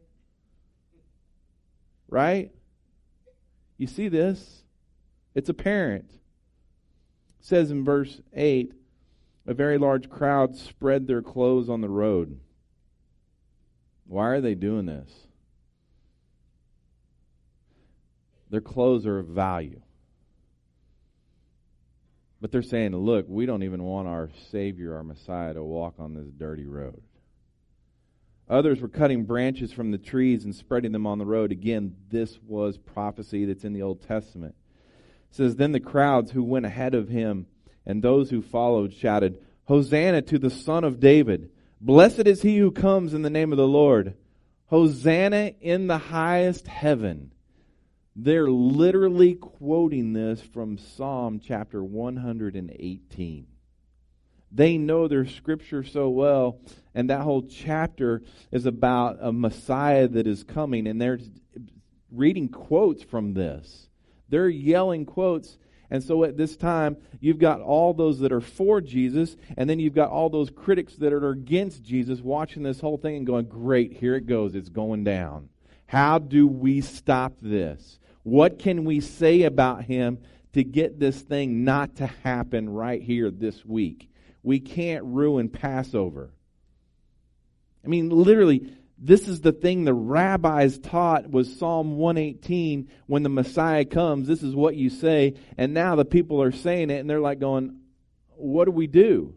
right? 2.10 2.52
You 3.78 3.88
see 3.88 4.10
this? 4.10 4.64
It's 5.36 5.50
apparent. 5.50 6.10
It 6.10 7.46
says 7.46 7.72
in 7.72 7.86
verse 7.86 8.20
8 8.34 8.74
a 9.48 9.54
very 9.54 9.78
large 9.78 10.10
crowd 10.10 10.56
spread 10.56 11.08
their 11.08 11.22
clothes 11.22 11.70
on 11.70 11.82
the 11.82 11.90
road. 11.90 12.40
Why 14.06 14.28
are 14.28 14.42
they 14.42 14.56
doing 14.56 14.86
this? 14.86 15.12
Their 18.50 18.62
clothes 18.62 19.06
are 19.06 19.20
of 19.20 19.28
value. 19.28 19.82
But 22.42 22.52
they're 22.52 22.62
saying, 22.62 22.96
look, 22.96 23.26
we 23.28 23.46
don't 23.46 23.64
even 23.64 23.84
want 23.84 24.08
our 24.08 24.30
Savior, 24.52 24.96
our 24.96 25.04
Messiah, 25.04 25.54
to 25.54 25.64
walk 25.64 25.96
on 26.00 26.14
this 26.14 26.28
dirty 26.38 26.66
road. 26.66 27.02
Others 28.50 28.82
were 28.82 28.88
cutting 28.88 29.26
branches 29.26 29.72
from 29.72 29.92
the 29.92 29.98
trees 29.98 30.44
and 30.44 30.56
spreading 30.56 30.92
them 30.92 31.06
on 31.06 31.20
the 31.20 31.26
road. 31.26 31.52
Again, 31.52 31.96
this 32.10 32.40
was 32.48 32.78
prophecy 32.78 33.46
that's 33.46 33.64
in 33.64 33.74
the 33.74 33.84
Old 33.84 34.02
Testament. 34.02 34.56
It 35.30 35.36
says, 35.36 35.56
Then 35.56 35.72
the 35.72 35.80
crowds 35.80 36.32
who 36.32 36.44
went 36.44 36.66
ahead 36.66 36.96
of 36.96 37.10
him 37.10 37.46
and 37.86 38.02
those 38.02 38.30
who 38.30 38.42
followed 38.42 38.94
shouted, 38.94 39.40
Hosanna 39.66 40.24
to 40.24 40.40
the 40.40 40.50
Son 40.50 40.84
of 40.84 41.00
David! 41.00 41.52
Blessed 41.80 42.26
is 42.28 42.42
he 42.42 42.58
who 42.58 42.72
comes 42.72 43.14
in 43.14 43.22
the 43.22 43.30
name 43.30 43.52
of 43.52 43.58
the 43.58 43.68
Lord! 43.68 44.16
Hosanna 44.66 45.54
in 45.62 45.88
the 45.88 45.98
highest 45.98 46.68
heaven! 46.68 47.32
They're 48.16 48.50
literally 48.50 49.36
quoting 49.36 50.14
this 50.14 50.42
from 50.42 50.78
Psalm 50.78 51.40
chapter 51.40 51.84
118. 51.84 53.48
They 54.52 54.78
know 54.78 55.08
their 55.08 55.28
scripture 55.28 55.84
so 55.84 56.10
well, 56.10 56.60
and 56.96 57.10
that 57.10 57.22
whole 57.22 57.44
chapter 57.44 58.24
is 58.52 58.66
about 58.66 59.18
a 59.22 59.32
Messiah 59.32 60.08
that 60.08 60.26
is 60.26 60.44
coming, 60.44 60.88
and 60.88 61.00
they're 61.00 61.20
reading 62.12 62.50
quotes 62.50 63.04
from 63.04 63.34
this. 63.34 63.88
They're 64.30 64.50
yelling 64.50 65.06
quotes. 65.06 65.58
And 65.92 66.04
so 66.04 66.24
at 66.24 66.38
this 66.38 66.56
time, 66.56 66.98
you've 67.20 67.40
got 67.40 67.62
all 67.62 67.94
those 67.94 68.20
that 68.20 68.32
are 68.32 68.42
for 68.42 68.80
Jesus, 68.80 69.36
and 69.58 69.70
then 69.70 69.80
you've 69.80 69.96
got 69.96 70.10
all 70.10 70.30
those 70.30 70.52
critics 70.52 70.96
that 70.98 71.14
are 71.14 71.30
against 71.30 71.84
Jesus 71.84 72.22
watching 72.22 72.62
this 72.62 72.80
whole 72.80 72.98
thing 72.98 73.18
and 73.18 73.26
going, 73.26 73.46
Great, 73.46 73.94
here 73.94 74.16
it 74.16 74.28
goes. 74.28 74.54
It's 74.54 74.70
going 74.70 75.04
down. 75.04 75.50
How 75.88 76.20
do 76.20 76.48
we 76.48 76.82
stop 76.82 77.34
this? 77.42 78.00
What 78.22 78.60
can 78.60 78.86
we 78.86 79.00
say 79.00 79.44
about 79.44 79.84
him 79.84 80.20
to 80.54 80.64
get 80.64 81.00
this 81.00 81.20
thing 81.22 81.64
not 81.64 81.96
to 81.96 82.06
happen 82.06 82.70
right 82.70 83.02
here 83.02 83.32
this 83.32 83.66
week? 83.66 84.09
We 84.44 84.60
can't 84.60 85.04
ruin 85.06 85.50
Passover. 85.50 86.32
I 87.84 87.88
mean, 87.88 88.10
literally, 88.10 88.74
this 88.98 89.28
is 89.28 89.42
the 89.42 89.52
thing 89.52 89.84
the 89.84 89.94
rabbis 89.94 90.78
taught 90.78 91.30
was 91.30 91.58
Psalm 91.58 91.98
118 91.98 92.90
when 93.08 93.24
the 93.24 93.30
Messiah 93.30 93.86
comes. 93.86 94.28
This 94.28 94.44
is 94.44 94.56
what 94.56 94.76
you 94.76 94.90
say. 94.90 95.36
And 95.58 95.74
now 95.74 95.96
the 95.96 96.06
people 96.06 96.42
are 96.42 96.52
saying 96.52 96.90
it 96.90 97.00
and 97.00 97.10
they're 97.10 97.22
like 97.22 97.40
going, 97.40 97.80
what 98.36 98.66
do 98.66 98.72
we 98.72 98.88
do? 98.88 99.36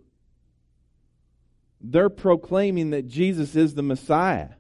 They're 1.81 2.11
proclaiming 2.11 2.91
that 2.91 3.09
Jesus 3.09 3.57
is 3.57 3.75
the 3.75 3.83
Messiah. 3.83 4.51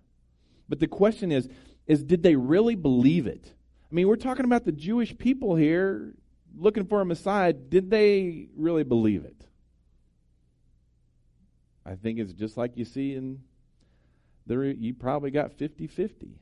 But 0.68 0.80
the 0.80 0.88
question 0.88 1.32
is, 1.32 1.48
is 1.86 2.02
did 2.02 2.22
they 2.22 2.36
really 2.36 2.76
believe 2.76 3.26
it? 3.26 3.52
I 3.90 3.94
mean, 3.94 4.08
we're 4.08 4.16
talking 4.16 4.44
about 4.44 4.64
the 4.64 4.72
Jewish 4.72 5.16
people 5.18 5.54
here 5.56 6.14
looking 6.56 6.86
for 6.86 7.00
a 7.00 7.04
Messiah. 7.04 7.52
Did 7.52 7.90
they 7.90 8.48
really 8.56 8.84
believe 8.84 9.24
it? 9.24 9.46
I 11.84 11.94
think 11.94 12.18
it's 12.18 12.32
just 12.32 12.56
like 12.56 12.76
you 12.76 12.84
see 12.84 13.14
in 13.14 13.40
there 14.46 14.64
you 14.64 14.94
probably 14.94 15.30
got 15.30 15.52
50 15.52 15.86
50. 15.86 16.38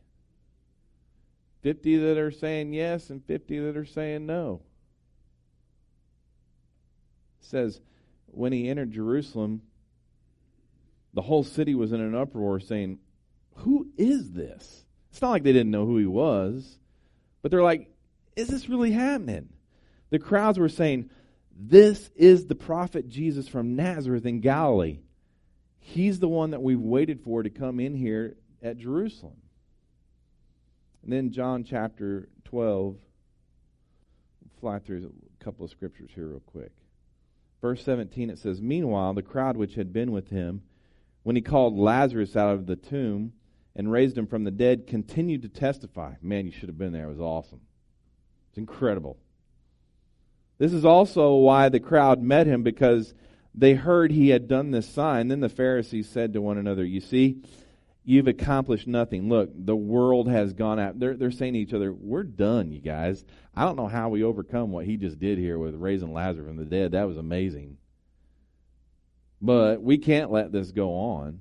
50 1.62 1.96
that 1.98 2.18
are 2.18 2.30
saying 2.30 2.72
yes 2.72 3.10
and 3.10 3.24
50 3.24 3.58
that 3.60 3.76
are 3.76 3.84
saying 3.84 4.26
no. 4.26 4.62
It 7.40 7.46
says, 7.46 7.80
when 8.26 8.52
he 8.52 8.68
entered 8.68 8.92
Jerusalem, 8.92 9.62
the 11.12 11.22
whole 11.22 11.44
city 11.44 11.74
was 11.74 11.92
in 11.92 12.00
an 12.00 12.14
uproar 12.14 12.60
saying, 12.60 12.98
Who 13.56 13.88
is 13.96 14.30
this? 14.30 14.84
It's 15.10 15.20
not 15.20 15.30
like 15.30 15.42
they 15.42 15.52
didn't 15.52 15.72
know 15.72 15.86
who 15.86 15.98
he 15.98 16.06
was, 16.06 16.78
but 17.42 17.50
they're 17.50 17.62
like, 17.62 17.90
Is 18.36 18.48
this 18.48 18.68
really 18.68 18.92
happening? 18.92 19.50
The 20.10 20.18
crowds 20.18 20.58
were 20.58 20.68
saying, 20.68 21.10
This 21.54 22.10
is 22.14 22.46
the 22.46 22.54
prophet 22.54 23.08
Jesus 23.08 23.48
from 23.48 23.76
Nazareth 23.76 24.24
in 24.24 24.40
Galilee. 24.40 25.00
He's 25.80 26.20
the 26.20 26.28
one 26.28 26.50
that 26.50 26.62
we've 26.62 26.80
waited 26.80 27.20
for 27.20 27.42
to 27.42 27.50
come 27.50 27.80
in 27.80 27.94
here 27.94 28.36
at 28.62 28.78
Jerusalem. 28.78 29.36
And 31.02 31.12
then 31.12 31.32
John 31.32 31.64
chapter 31.64 32.28
12, 32.44 32.96
fly 34.60 34.78
through 34.78 35.12
a 35.40 35.44
couple 35.44 35.64
of 35.64 35.70
scriptures 35.70 36.10
here 36.14 36.28
real 36.28 36.40
quick. 36.40 36.72
Verse 37.60 37.82
17 37.82 38.30
it 38.30 38.38
says, 38.38 38.60
Meanwhile, 38.60 39.14
the 39.14 39.22
crowd 39.22 39.56
which 39.56 39.74
had 39.74 39.92
been 39.92 40.12
with 40.12 40.28
him, 40.28 40.62
when 41.22 41.36
he 41.36 41.42
called 41.42 41.76
Lazarus 41.76 42.36
out 42.36 42.54
of 42.54 42.66
the 42.66 42.76
tomb 42.76 43.32
and 43.74 43.90
raised 43.90 44.16
him 44.16 44.26
from 44.26 44.44
the 44.44 44.50
dead, 44.50 44.86
continued 44.86 45.42
to 45.42 45.48
testify. 45.48 46.14
Man, 46.22 46.46
you 46.46 46.52
should 46.52 46.68
have 46.68 46.78
been 46.78 46.92
there. 46.92 47.06
It 47.06 47.10
was 47.10 47.20
awesome. 47.20 47.60
It's 48.50 48.58
incredible. 48.58 49.18
This 50.58 50.72
is 50.72 50.84
also 50.84 51.34
why 51.36 51.68
the 51.68 51.80
crowd 51.80 52.22
met 52.22 52.46
him 52.46 52.62
because 52.62 53.14
they 53.54 53.74
heard 53.74 54.12
he 54.12 54.28
had 54.28 54.48
done 54.48 54.70
this 54.70 54.88
sign. 54.88 55.28
Then 55.28 55.40
the 55.40 55.48
Pharisees 55.48 56.08
said 56.08 56.32
to 56.32 56.40
one 56.40 56.58
another, 56.58 56.84
You 56.84 57.00
see, 57.00 57.42
you've 58.04 58.28
accomplished 58.28 58.86
nothing. 58.86 59.28
Look, 59.28 59.50
the 59.54 59.76
world 59.76 60.28
has 60.28 60.52
gone 60.52 60.78
out. 60.78 60.98
They're, 60.98 61.16
they're 61.16 61.30
saying 61.30 61.54
to 61.54 61.58
each 61.58 61.74
other, 61.74 61.92
We're 61.92 62.22
done, 62.22 62.70
you 62.70 62.80
guys. 62.80 63.24
I 63.54 63.64
don't 63.64 63.76
know 63.76 63.88
how 63.88 64.08
we 64.08 64.22
overcome 64.22 64.70
what 64.70 64.86
he 64.86 64.96
just 64.96 65.18
did 65.18 65.38
here 65.38 65.58
with 65.58 65.74
raising 65.74 66.12
Lazarus 66.12 66.46
from 66.46 66.56
the 66.56 66.64
dead. 66.64 66.92
That 66.92 67.08
was 67.08 67.16
amazing. 67.16 67.76
But 69.42 69.82
we 69.82 69.98
can't 69.98 70.30
let 70.30 70.52
this 70.52 70.70
go 70.70 70.94
on. 70.94 71.40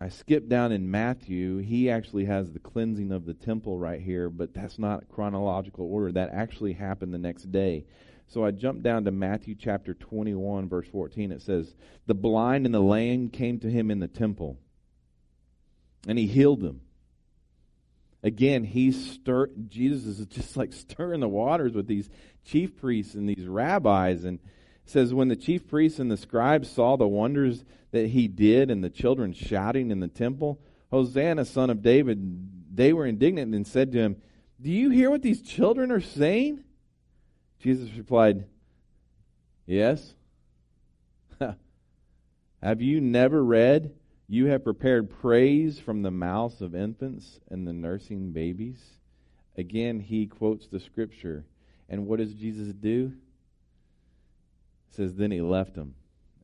I 0.00 0.10
skip 0.10 0.48
down 0.48 0.70
in 0.70 0.90
Matthew. 0.90 1.58
He 1.58 1.88
actually 1.88 2.26
has 2.26 2.52
the 2.52 2.58
cleansing 2.58 3.10
of 3.10 3.24
the 3.24 3.32
temple 3.32 3.78
right 3.78 4.02
here, 4.02 4.28
but 4.28 4.52
that's 4.52 4.78
not 4.78 5.08
chronological 5.08 5.86
order. 5.86 6.12
That 6.12 6.30
actually 6.30 6.74
happened 6.74 7.14
the 7.14 7.18
next 7.18 7.50
day. 7.50 7.86
So 8.28 8.44
I 8.44 8.50
jumped 8.50 8.82
down 8.82 9.04
to 9.04 9.10
Matthew 9.10 9.54
chapter 9.54 9.94
21, 9.94 10.68
verse 10.68 10.88
14. 10.88 11.32
It 11.32 11.42
says, 11.42 11.74
The 12.06 12.14
blind 12.14 12.66
and 12.66 12.74
the 12.74 12.80
lame 12.80 13.30
came 13.30 13.60
to 13.60 13.70
him 13.70 13.90
in 13.90 14.00
the 14.00 14.08
temple, 14.08 14.58
and 16.08 16.18
he 16.18 16.26
healed 16.26 16.60
them. 16.60 16.80
Again, 18.22 18.64
he's 18.64 19.12
stir 19.12 19.48
Jesus 19.68 20.18
is 20.18 20.26
just 20.26 20.56
like 20.56 20.72
stirring 20.72 21.20
the 21.20 21.28
waters 21.28 21.74
with 21.74 21.86
these 21.86 22.08
chief 22.44 22.74
priests 22.76 23.14
and 23.14 23.28
these 23.28 23.46
rabbis. 23.46 24.24
And 24.24 24.38
says, 24.86 25.14
When 25.14 25.28
the 25.28 25.36
chief 25.36 25.68
priests 25.68 25.98
and 25.98 26.10
the 26.10 26.16
scribes 26.16 26.70
saw 26.70 26.96
the 26.96 27.08
wonders 27.08 27.64
that 27.90 28.08
he 28.08 28.28
did 28.28 28.70
and 28.70 28.82
the 28.82 28.90
children 28.90 29.32
shouting 29.32 29.90
in 29.90 30.00
the 30.00 30.08
temple, 30.08 30.60
Hosanna, 30.90 31.44
son 31.44 31.70
of 31.70 31.82
David, 31.82 32.74
they 32.74 32.92
were 32.92 33.06
indignant 33.06 33.54
and 33.54 33.66
said 33.66 33.92
to 33.92 33.98
him, 33.98 34.16
Do 34.60 34.70
you 34.70 34.90
hear 34.90 35.10
what 35.10 35.22
these 35.22 35.42
children 35.42 35.90
are 35.90 36.00
saying? 36.00 36.63
Jesus 37.64 37.96
replied, 37.96 38.44
Yes. 39.64 40.12
have 42.62 42.82
you 42.82 43.00
never 43.00 43.42
read, 43.42 43.94
You 44.28 44.48
have 44.48 44.64
prepared 44.64 45.08
praise 45.08 45.78
from 45.78 46.02
the 46.02 46.10
mouths 46.10 46.60
of 46.60 46.74
infants 46.74 47.40
and 47.50 47.66
the 47.66 47.72
nursing 47.72 48.32
babies? 48.32 48.82
Again, 49.56 50.00
he 50.00 50.26
quotes 50.26 50.66
the 50.66 50.78
scripture. 50.78 51.46
And 51.88 52.06
what 52.06 52.18
does 52.18 52.34
Jesus 52.34 52.74
do? 52.74 53.14
It 54.90 54.94
says, 54.96 55.14
Then 55.14 55.30
he 55.30 55.40
left 55.40 55.74
him, 55.74 55.94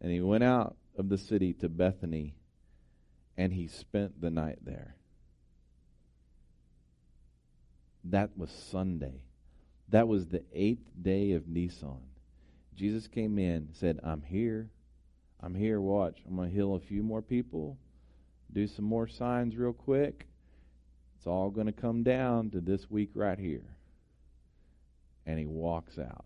and 0.00 0.10
he 0.10 0.22
went 0.22 0.42
out 0.44 0.74
of 0.96 1.10
the 1.10 1.18
city 1.18 1.52
to 1.52 1.68
Bethany, 1.68 2.34
and 3.36 3.52
he 3.52 3.68
spent 3.68 4.22
the 4.22 4.30
night 4.30 4.60
there. 4.64 4.96
That 8.04 8.38
was 8.38 8.50
Sunday. 8.50 9.20
That 9.90 10.08
was 10.08 10.26
the 10.26 10.42
eighth 10.52 10.88
day 11.00 11.32
of 11.32 11.48
Nisan. 11.48 11.98
Jesus 12.74 13.08
came 13.08 13.38
in, 13.38 13.68
said, 13.72 13.98
I'm 14.02 14.22
here. 14.22 14.70
I'm 15.40 15.54
here. 15.54 15.80
Watch. 15.80 16.18
I'm 16.26 16.36
going 16.36 16.48
to 16.48 16.54
heal 16.54 16.74
a 16.74 16.80
few 16.80 17.02
more 17.02 17.22
people, 17.22 17.76
do 18.52 18.66
some 18.66 18.84
more 18.84 19.08
signs 19.08 19.56
real 19.56 19.72
quick. 19.72 20.26
It's 21.16 21.26
all 21.26 21.50
going 21.50 21.66
to 21.66 21.72
come 21.72 22.02
down 22.02 22.50
to 22.50 22.60
this 22.60 22.90
week 22.90 23.10
right 23.14 23.38
here. 23.38 23.76
And 25.26 25.38
he 25.38 25.46
walks 25.46 25.98
out. 25.98 26.24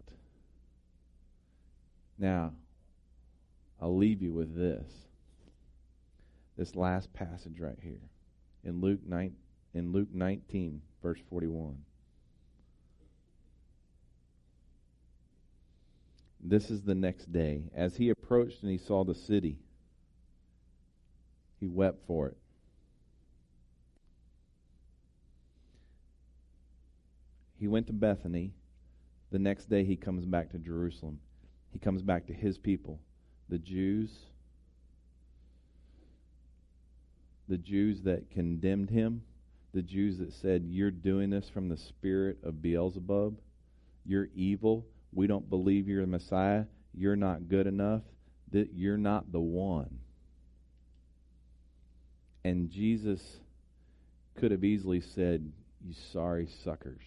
Now, 2.19 2.53
I'll 3.81 3.97
leave 3.97 4.23
you 4.23 4.33
with 4.33 4.55
this. 4.55 4.87
This 6.57 6.77
last 6.77 7.13
passage 7.13 7.59
right 7.59 7.79
here 7.83 8.11
in 8.63 8.81
Luke 8.81 9.01
9, 9.05 9.35
in 9.75 9.93
Luke 9.93 10.09
19 10.13 10.81
verse 11.03 11.19
41. 11.29 11.77
This 16.47 16.71
is 16.71 16.83
the 16.83 16.95
next 16.95 17.33
day. 17.33 17.63
As 17.75 17.97
he 17.97 18.11
approached 18.11 18.63
and 18.63 18.71
he 18.71 18.77
saw 18.77 19.03
the 19.03 19.15
city, 19.15 19.57
he 21.59 21.67
wept 21.67 22.07
for 22.07 22.29
it. 22.29 22.37
He 27.59 27.67
went 27.67 27.87
to 27.87 27.95
Bethany. 27.95 28.53
The 29.31 29.39
next 29.39 29.71
day 29.71 29.85
he 29.85 29.97
comes 29.97 30.27
back 30.27 30.51
to 30.51 30.59
Jerusalem. 30.59 31.19
He 31.73 31.79
comes 31.79 32.03
back 32.03 32.27
to 32.27 32.35
his 32.35 32.59
people, 32.59 33.01
the 33.49 33.59
Jews, 33.59 34.11
the 37.49 37.57
Jews 37.57 38.03
that 38.03 38.31
condemned 38.31 38.91
him, 38.91 39.23
the 39.73 39.83
Jews 39.83 40.19
that 40.19 40.35
said, 40.35 40.65
You're 40.67 40.91
doing 40.91 41.31
this 41.31 41.49
from 41.49 41.69
the 41.69 41.77
spirit 41.79 42.37
of 42.45 42.61
Beelzebub. 42.61 43.39
You're 44.05 44.29
evil. 44.37 44.85
We 45.15 45.27
don't 45.27 45.49
believe 45.49 45.89
you're 45.89 46.03
the 46.03 46.09
Messiah. 46.09 46.65
You're 46.93 47.17
not 47.17 47.49
good 47.49 47.67
enough. 47.67 48.03
That 48.51 48.71
you're 48.75 48.99
not 48.99 49.31
the 49.33 49.41
one. 49.41 49.99
And 52.45 52.69
Jesus 52.71 53.21
could 54.37 54.51
have 54.51 54.65
easily 54.65 55.01
said, 55.01 55.51
You 55.85 55.95
sorry 56.13 56.49
suckers. 56.65 57.03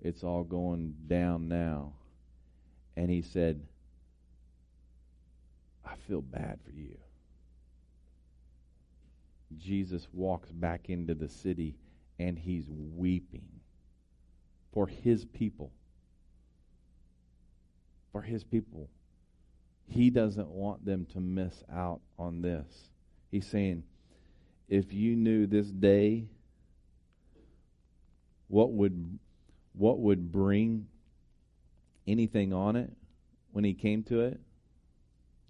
It's 0.00 0.22
all 0.22 0.44
going 0.44 0.94
down 1.06 1.48
now. 1.48 1.92
And 2.96 3.10
he 3.10 3.22
said, 3.22 3.60
I 5.84 5.94
feel 6.06 6.22
bad 6.22 6.60
for 6.64 6.70
you. 6.70 6.96
Jesus 9.58 10.06
walks 10.12 10.50
back 10.50 10.88
into 10.88 11.14
the 11.14 11.28
city 11.28 11.76
and 12.18 12.38
he's 12.38 12.66
weeping 12.68 13.48
for 14.72 14.86
his 14.86 15.24
people 15.24 15.72
for 18.14 18.22
his 18.22 18.44
people. 18.44 18.88
He 19.88 20.08
doesn't 20.08 20.48
want 20.48 20.86
them 20.86 21.04
to 21.14 21.20
miss 21.20 21.64
out 21.70 22.00
on 22.16 22.42
this. 22.42 22.64
He's 23.32 23.44
saying, 23.44 23.82
if 24.68 24.92
you 24.92 25.16
knew 25.16 25.48
this 25.48 25.66
day 25.66 26.26
what 28.46 28.70
would 28.70 29.18
what 29.72 29.98
would 29.98 30.30
bring 30.30 30.86
anything 32.06 32.52
on 32.52 32.76
it 32.76 32.92
when 33.50 33.64
he 33.64 33.74
came 33.74 34.04
to 34.04 34.20
it? 34.20 34.38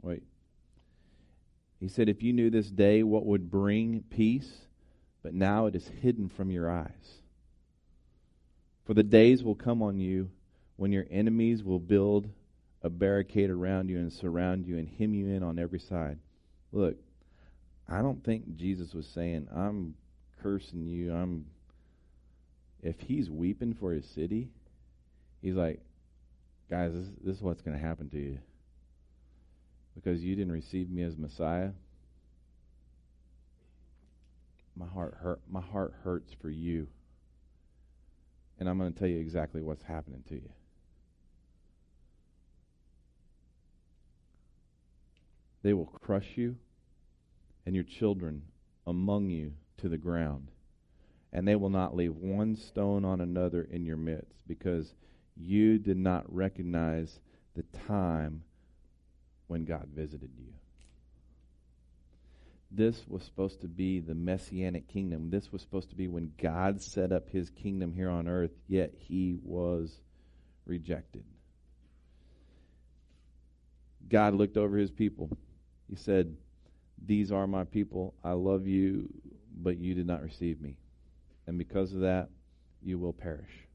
Wait. 0.01 0.23
He 1.81 1.89
said, 1.89 2.09
if 2.09 2.23
you 2.23 2.33
knew 2.33 2.49
this 2.49 2.71
day 2.71 3.03
what 3.03 3.27
would 3.27 3.51
bring 3.51 4.05
peace, 4.09 4.51
but 5.23 5.35
now 5.35 5.67
it 5.67 5.77
is 5.77 5.87
hidden 6.01 6.31
from 6.31 6.51
your 6.51 6.71
eyes. 6.71 7.21
For 8.87 8.95
the 8.95 9.03
days 9.03 9.45
will 9.45 9.55
come 9.55 9.83
on 9.83 10.01
you 10.01 10.31
when 10.77 10.93
your 10.93 11.05
enemies 11.11 11.63
will 11.63 11.79
build 11.79 12.31
a 12.85 12.91
barricade 12.91 13.49
around 13.49 13.89
you 13.89 13.97
and 13.97 14.13
surround 14.13 14.67
you 14.67 14.77
and 14.77 14.87
hem 14.87 15.15
you 15.15 15.27
in 15.29 15.43
on 15.43 15.59
every 15.59 15.81
side. 15.81 16.19
Look, 16.71 16.97
I 17.89 18.03
don't 18.03 18.23
think 18.23 18.57
Jesus 18.57 18.93
was 18.93 19.07
saying, 19.07 19.49
I'm 19.55 19.95
cursing 20.43 20.87
you. 20.87 21.13
I'm 21.13 21.47
if 22.83 23.01
he's 23.01 23.31
weeping 23.31 23.73
for 23.73 23.93
his 23.93 24.05
city, 24.05 24.51
he's 25.41 25.55
like, 25.55 25.81
guys, 26.71 26.93
this, 26.93 27.07
this 27.25 27.37
is 27.37 27.43
what's 27.43 27.63
going 27.63 27.77
to 27.77 27.83
happen 27.83 28.11
to 28.11 28.19
you. 28.19 28.39
Because 29.95 30.23
you 30.23 30.37
didn't 30.37 30.53
receive 30.53 30.91
me 30.91 31.03
as 31.03 31.17
Messiah. 31.17 31.71
My 34.77 34.87
heart 34.87 35.15
hurt 35.19 35.41
my 35.49 35.63
heart 35.63 35.95
hurts 36.05 36.35
for 36.43 36.51
you. 36.51 36.87
And 38.59 38.69
I'm 38.69 38.77
going 38.77 38.93
to 38.93 38.99
tell 38.99 39.09
you 39.09 39.21
exactly 39.21 39.63
what's 39.63 39.83
happening 39.83 40.23
to 40.29 40.35
you. 40.35 40.51
They 45.65 45.73
will 45.73 45.87
crush 45.87 46.37
you 46.37 46.57
and 47.65 47.75
your 47.75 47.85
children 47.85 48.43
among 48.87 49.31
you 49.31 49.55
to 49.79 49.89
the 49.89 49.97
ground. 49.97 50.51
And 51.33 51.49
they 51.49 51.57
will 51.57 51.71
not 51.71 51.97
leave 51.97 52.15
one 52.15 52.55
stone 52.55 53.03
on 53.05 53.23
another 53.23 53.67
in 53.69 53.87
your 53.87 53.97
midst, 53.97 54.35
because 54.47 54.93
you 55.37 55.79
did 55.79 55.97
not 55.97 56.33
recognize 56.33 57.19
the 57.57 57.65
time 57.89 58.43
when 59.47 59.65
God 59.65 59.89
visited 59.95 60.31
you. 60.39 60.53
This 62.71 63.09
was 63.09 63.23
supposed 63.23 63.63
to 63.63 63.69
be 63.69 64.01
the 64.01 64.15
messianic 64.15 64.87
kingdom. 64.87 65.31
This 65.31 65.51
was 65.51 65.63
supposed 65.63 65.89
to 65.91 65.97
be 65.97 66.09
when 66.09 66.33
God 66.41 66.83
set 66.83 67.11
up 67.11 67.31
his 67.31 67.49
kingdom 67.49 67.95
here 67.95 68.11
on 68.11 68.29
earth, 68.29 68.53
yet 68.69 68.93
he 68.99 69.39
was 69.43 69.99
rejected. 70.67 71.25
God 74.09 74.35
looked 74.35 74.59
over 74.59 74.77
his 74.77 74.91
people. 74.91 75.31
He 75.95 76.01
said, 76.03 76.37
These 77.07 77.31
are 77.31 77.47
my 77.47 77.63
people. 77.63 78.15
I 78.25 78.33
love 78.33 78.67
you, 78.67 79.09
but 79.57 79.79
you 79.79 79.95
did 79.95 80.09
not 80.09 80.25
receive 80.25 80.61
me. 80.61 80.77
And 81.47 81.57
because 81.57 81.93
of 81.93 82.01
that, 82.01 82.31
you 82.83 82.99
will 82.99 83.13
perish. 83.13 83.69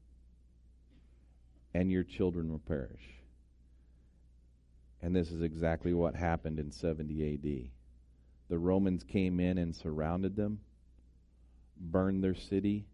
And 1.72 1.90
your 1.90 2.02
children 2.04 2.50
will 2.50 2.58
perish. 2.58 3.00
And 5.00 5.16
this 5.16 5.30
is 5.30 5.40
exactly 5.40 5.94
what 5.94 6.14
happened 6.14 6.58
in 6.58 6.70
70 6.70 7.34
AD. 7.34 7.70
The 8.50 8.58
Romans 8.58 9.02
came 9.02 9.40
in 9.40 9.56
and 9.56 9.74
surrounded 9.74 10.36
them, 10.36 10.60
burned 11.80 12.22
their 12.22 12.34
city, 12.34 12.84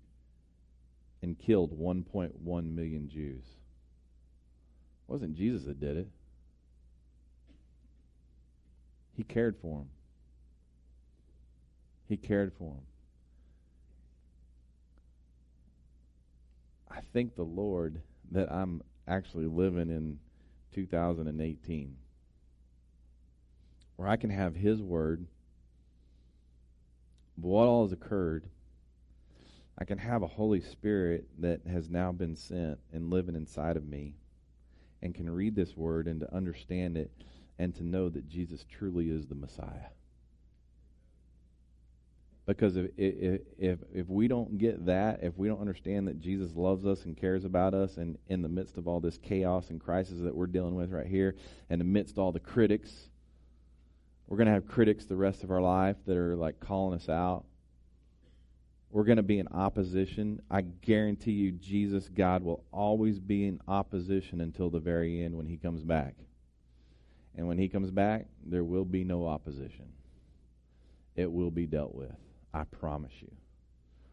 and 1.21 1.37
killed 1.37 1.77
1.1 1.77 2.33
million 2.45 3.09
Jews. 3.09 3.43
It 3.43 5.11
wasn't 5.11 5.35
Jesus 5.35 5.65
that 5.65 5.81
did 5.81 5.97
it. 5.97 6.09
He 9.17 9.25
cared 9.25 9.57
for 9.57 9.81
him. 9.81 9.89
He 12.09 12.17
cared 12.17 12.53
for 12.53 12.75
him. 12.75 12.83
I 16.91 17.01
thank 17.13 17.35
the 17.35 17.43
Lord 17.43 18.03
that 18.31 18.53
I'm 18.53 18.83
actually 19.09 19.47
living 19.47 19.91
in 19.91 20.19
2018 20.75 21.97
where 23.97 24.09
I 24.09 24.17
can 24.17 24.31
have 24.31 24.55
His 24.55 24.81
Word, 24.81 25.27
what 27.37 27.65
all 27.65 27.85
has 27.85 27.93
occurred. 27.93 28.45
I 29.79 29.85
can 29.85 29.99
have 29.99 30.23
a 30.23 30.27
Holy 30.27 30.61
Spirit 30.61 31.27
that 31.39 31.67
has 31.67 31.91
now 31.91 32.13
been 32.13 32.37
sent 32.37 32.79
and 32.93 33.11
living 33.11 33.35
inside 33.35 33.77
of 33.77 33.87
me 33.87 34.15
and 35.03 35.15
can 35.15 35.29
read 35.29 35.55
this 35.55 35.77
Word 35.77 36.09
and 36.09 36.21
to 36.21 36.35
understand 36.35 36.97
it 36.97 37.11
and 37.59 37.75
to 37.77 37.85
know 37.85 38.09
that 38.09 38.29
Jesus 38.29 38.65
truly 38.71 39.11
is 39.11 39.27
the 39.27 39.35
Messiah. 39.35 39.91
Because 42.47 42.77
if, 42.77 42.87
if, 42.97 43.41
if, 43.59 43.79
if 43.93 44.09
we 44.09 44.29
don't 44.29 44.57
get 44.57 44.87
that, 44.87 45.19
if 45.23 45.37
we 45.37 45.49
don't 45.49 45.61
understand 45.61 46.07
that 46.07 46.21
Jesus 46.21 46.55
loves 46.55 46.87
us 46.87 47.05
and 47.05 47.17
cares 47.17 47.45
about 47.45 47.75
us, 47.75 47.97
and 47.97 48.17
in 48.29 48.41
the 48.41 48.49
midst 48.49 48.77
of 48.77 48.87
all 48.87 49.01
this 49.01 49.19
chaos 49.19 49.71
and 49.71 49.81
crisis 49.81 50.21
that 50.21 50.35
we're 50.35 50.47
dealing 50.47 50.77
with 50.77 50.93
right 50.93 51.09
here, 51.09 51.35
and 51.69 51.81
amidst 51.81 52.19
all 52.19 52.31
the 52.31 52.39
critics, 52.39 53.11
we're 54.29 54.37
going 54.37 54.47
to 54.47 54.53
have 54.53 54.69
critics 54.69 55.07
the 55.07 55.17
rest 55.17 55.43
of 55.43 55.51
our 55.51 55.61
life 55.61 55.97
that 56.07 56.17
are 56.17 56.37
like 56.37 56.61
calling 56.61 56.95
us 56.95 57.09
out. 57.09 57.45
We're 58.91 59.05
going 59.05 59.17
to 59.17 59.25
be 59.25 59.41
in 59.41 59.49
opposition. 59.49 60.41
I 60.49 60.61
guarantee 60.63 61.33
you, 61.33 61.51
Jesus, 61.51 62.09
God, 62.09 62.45
will 62.45 62.65
always 62.73 63.19
be 63.19 63.47
in 63.47 63.61
opposition 63.67 64.41
until 64.41 64.71
the 64.71 64.79
very 64.79 65.25
end 65.25 65.37
when 65.37 65.47
He 65.47 65.57
comes 65.57 65.83
back. 65.83 66.15
And 67.37 67.47
when 67.47 67.59
He 67.59 67.69
comes 67.69 67.91
back, 67.91 68.27
there 68.45 68.65
will 68.65 68.85
be 68.85 69.05
no 69.05 69.27
opposition. 69.27 69.93
It 71.15 71.31
will 71.31 71.51
be 71.51 71.67
dealt 71.67 71.95
with. 71.95 72.17
I 72.53 72.65
promise 72.65 73.13
you. 73.21 73.31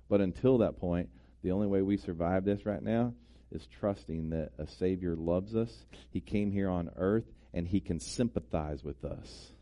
But 0.10 0.22
until 0.22 0.60
that 0.60 0.80
point, 0.80 1.10
the 1.42 1.52
only 1.52 1.68
way 1.68 1.82
we 1.82 1.98
survive 1.98 2.46
this 2.46 2.66
right 2.66 2.84
now 2.84 3.14
is 3.52 3.68
trusting 3.80 4.32
that 4.32 4.52
a 4.58 4.68
Savior 4.68 5.16
loves 5.16 5.56
us. 5.56 5.86
He 6.10 6.20
came 6.20 6.52
here 6.52 6.70
on 6.70 6.90
earth 6.98 7.26
and 7.54 7.68
He 7.68 7.80
can 7.80 8.00
sympathize 8.00 8.84
with 8.84 9.04
us. 9.06 9.54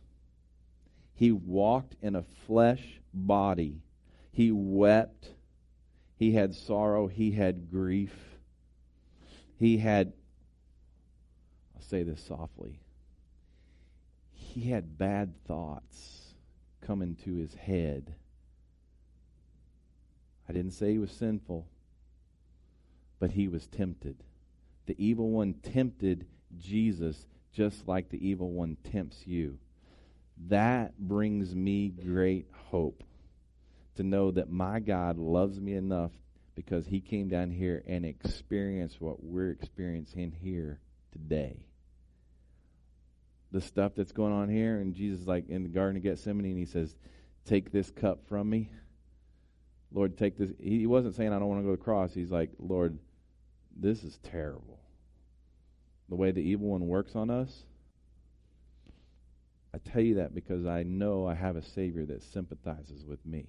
He 1.14 1.32
walked 1.32 1.96
in 2.02 2.16
a 2.16 2.24
flesh 2.48 3.00
body. 3.14 3.82
He 4.32 4.52
wept. 4.52 5.28
He 6.16 6.32
had 6.32 6.56
sorrow. 6.56 7.08
He 7.08 7.32
had 7.32 7.70
grief. 7.70 8.16
He 9.58 9.78
had, 9.78 10.14
I'll 11.76 11.84
say 11.84 12.02
this 12.04 12.24
softly, 12.24 12.80
he 14.52 14.70
had 14.70 14.98
bad 14.98 15.34
thoughts 15.46 16.34
come 16.82 17.02
into 17.02 17.36
his 17.36 17.54
head 17.54 18.16
I 20.52 20.54
didn't 20.54 20.72
say 20.72 20.92
he 20.92 21.00
was 21.00 21.14
sinful, 21.14 21.66
but 23.20 23.32
he 23.32 23.48
was 23.48 23.68
tempted. 23.68 24.18
The 24.86 25.02
evil 25.02 25.30
one 25.30 25.54
tempted 25.54 26.26
Jesus 26.58 27.26
just 27.54 27.88
like 27.88 28.10
the 28.10 28.28
evil 28.28 28.52
one 28.52 28.76
tempts 28.92 29.26
you. 29.26 29.60
That 30.50 31.00
brings 31.00 31.56
me 31.56 31.88
great 31.88 32.48
hope 32.70 33.02
to 33.96 34.04
know 34.04 34.32
that 34.32 34.50
my 34.50 34.82
God 34.82 35.18
loves 35.18 35.58
me 35.58 35.76
enough 35.76 36.12
because 36.56 36.86
he 36.86 37.00
came 37.00 37.30
down 37.30 37.50
here 37.50 37.82
and 37.88 38.06
experienced 38.06 39.00
what 39.00 39.24
we're 39.24 39.52
experiencing 39.52 40.34
here 40.42 40.82
today. 41.14 41.64
The 43.52 43.62
stuff 43.62 43.94
that's 43.96 44.12
going 44.12 44.34
on 44.34 44.50
here, 44.50 44.80
and 44.80 44.94
Jesus, 44.94 45.22
is 45.22 45.28
like 45.28 45.50
in 45.50 45.64
the 45.64 45.70
Garden 45.70 45.98
of 45.98 46.04
Gethsemane, 46.04 46.46
and 46.46 46.58
he 46.58 46.66
says, 46.66 46.96
Take 47.46 47.72
this 47.72 47.92
cup 47.92 48.28
from 48.28 48.50
me. 48.50 48.70
Lord, 49.94 50.18
take 50.18 50.38
this. 50.38 50.52
He 50.60 50.88
wasn't 50.88 51.16
saying, 51.16 51.34
I 51.34 51.40
don't 51.40 51.50
want 51.50 51.62
to 51.62 51.66
go 51.66 51.72
to 51.72 51.78
the 51.78 51.84
cross. 51.84 52.14
He's 52.14 52.32
like, 52.32 52.52
Lord, 52.60 52.98
this 53.76 54.04
is 54.04 54.20
terrible. 54.24 54.80
The 56.10 56.16
way 56.16 56.32
the 56.32 56.42
evil 56.42 56.68
one 56.68 56.88
works 56.88 57.16
on 57.16 57.30
us. 57.30 57.64
I 59.74 59.78
tell 59.78 60.02
you 60.02 60.16
that 60.16 60.36
because 60.36 60.66
I 60.66 60.84
know 60.84 61.26
I 61.26 61.34
have 61.34 61.56
a 61.56 61.62
Savior 61.62 62.06
that 62.08 62.24
sympathizes 62.24 63.06
with 63.06 63.26
me. 63.26 63.48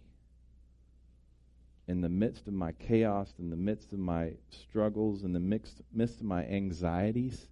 In 1.88 2.00
the 2.00 2.08
midst 2.08 2.46
of 2.46 2.54
my 2.54 2.72
chaos, 2.72 3.34
in 3.38 3.50
the 3.50 3.56
midst 3.56 3.92
of 3.92 3.98
my 3.98 4.34
struggles, 4.50 5.24
in 5.24 5.32
the 5.32 5.40
midst, 5.40 5.80
midst 5.92 6.20
of 6.20 6.26
my 6.26 6.46
anxieties, 6.46 7.48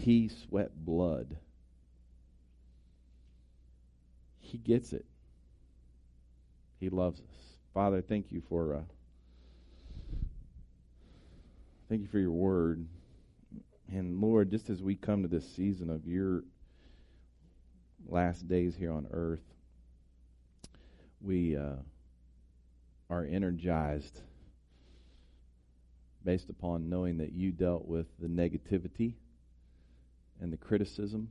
He 0.00 0.28
sweat 0.28 0.70
blood. 0.74 1.36
He 4.38 4.56
gets 4.56 4.94
it. 4.94 5.04
He 6.78 6.88
loves 6.88 7.20
us. 7.20 7.26
Father, 7.74 8.00
thank 8.00 8.32
you 8.32 8.40
for 8.48 8.76
uh, 8.76 8.80
thank 11.90 12.00
you 12.00 12.08
for 12.08 12.18
your 12.18 12.30
word. 12.30 12.86
And 13.92 14.22
Lord, 14.22 14.50
just 14.50 14.70
as 14.70 14.82
we 14.82 14.94
come 14.94 15.20
to 15.20 15.28
this 15.28 15.46
season 15.54 15.90
of 15.90 16.06
your 16.06 16.44
last 18.08 18.48
days 18.48 18.74
here 18.74 18.92
on 18.92 19.06
earth, 19.10 19.44
we 21.20 21.58
uh, 21.58 21.76
are 23.10 23.26
energized 23.26 24.22
based 26.24 26.48
upon 26.48 26.88
knowing 26.88 27.18
that 27.18 27.32
you 27.32 27.52
dealt 27.52 27.86
with 27.86 28.06
the 28.18 28.28
negativity 28.28 29.16
and 30.40 30.52
the 30.52 30.56
criticism 30.56 31.30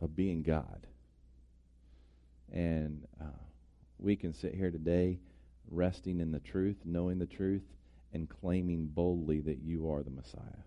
of 0.00 0.16
being 0.16 0.42
God. 0.42 0.86
And 2.52 3.06
uh, 3.20 3.24
we 3.98 4.16
can 4.16 4.34
sit 4.34 4.54
here 4.54 4.70
today 4.70 5.20
resting 5.70 6.20
in 6.20 6.32
the 6.32 6.40
truth, 6.40 6.76
knowing 6.84 7.18
the 7.18 7.26
truth, 7.26 7.62
and 8.12 8.28
claiming 8.28 8.86
boldly 8.86 9.40
that 9.40 9.58
you 9.62 9.90
are 9.90 10.02
the 10.02 10.10
Messiah. 10.10 10.64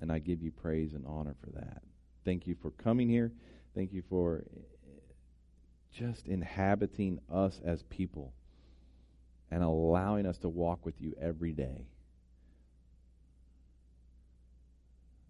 And 0.00 0.10
I 0.10 0.18
give 0.18 0.42
you 0.42 0.50
praise 0.50 0.92
and 0.92 1.04
honor 1.06 1.34
for 1.42 1.50
that. 1.58 1.82
Thank 2.24 2.46
you 2.46 2.56
for 2.60 2.70
coming 2.70 3.08
here. 3.08 3.32
Thank 3.74 3.92
you 3.92 4.02
for 4.08 4.44
just 5.92 6.26
inhabiting 6.26 7.18
us 7.32 7.60
as 7.64 7.82
people 7.84 8.32
and 9.50 9.62
allowing 9.62 10.26
us 10.26 10.38
to 10.38 10.48
walk 10.48 10.84
with 10.84 11.00
you 11.00 11.14
every 11.20 11.52
day. 11.52 11.86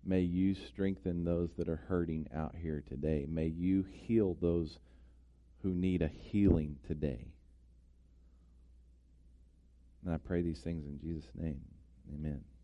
May 0.07 0.21
you 0.21 0.55
strengthen 0.55 1.25
those 1.25 1.51
that 1.59 1.69
are 1.69 1.83
hurting 1.89 2.29
out 2.33 2.55
here 2.63 2.85
today. 2.89 3.27
May 3.29 3.47
you 3.47 3.85
heal 3.91 4.37
those 4.41 4.79
who 5.63 5.71
need 5.71 6.01
a 6.01 6.09
healing 6.31 6.77
today. 6.87 7.27
And 10.05 10.15
I 10.15 10.19
pray 10.19 10.43
these 10.43 10.61
things 10.61 10.85
in 10.87 11.01
Jesus' 11.01 11.29
name. 11.35 11.61
Amen. 12.15 12.47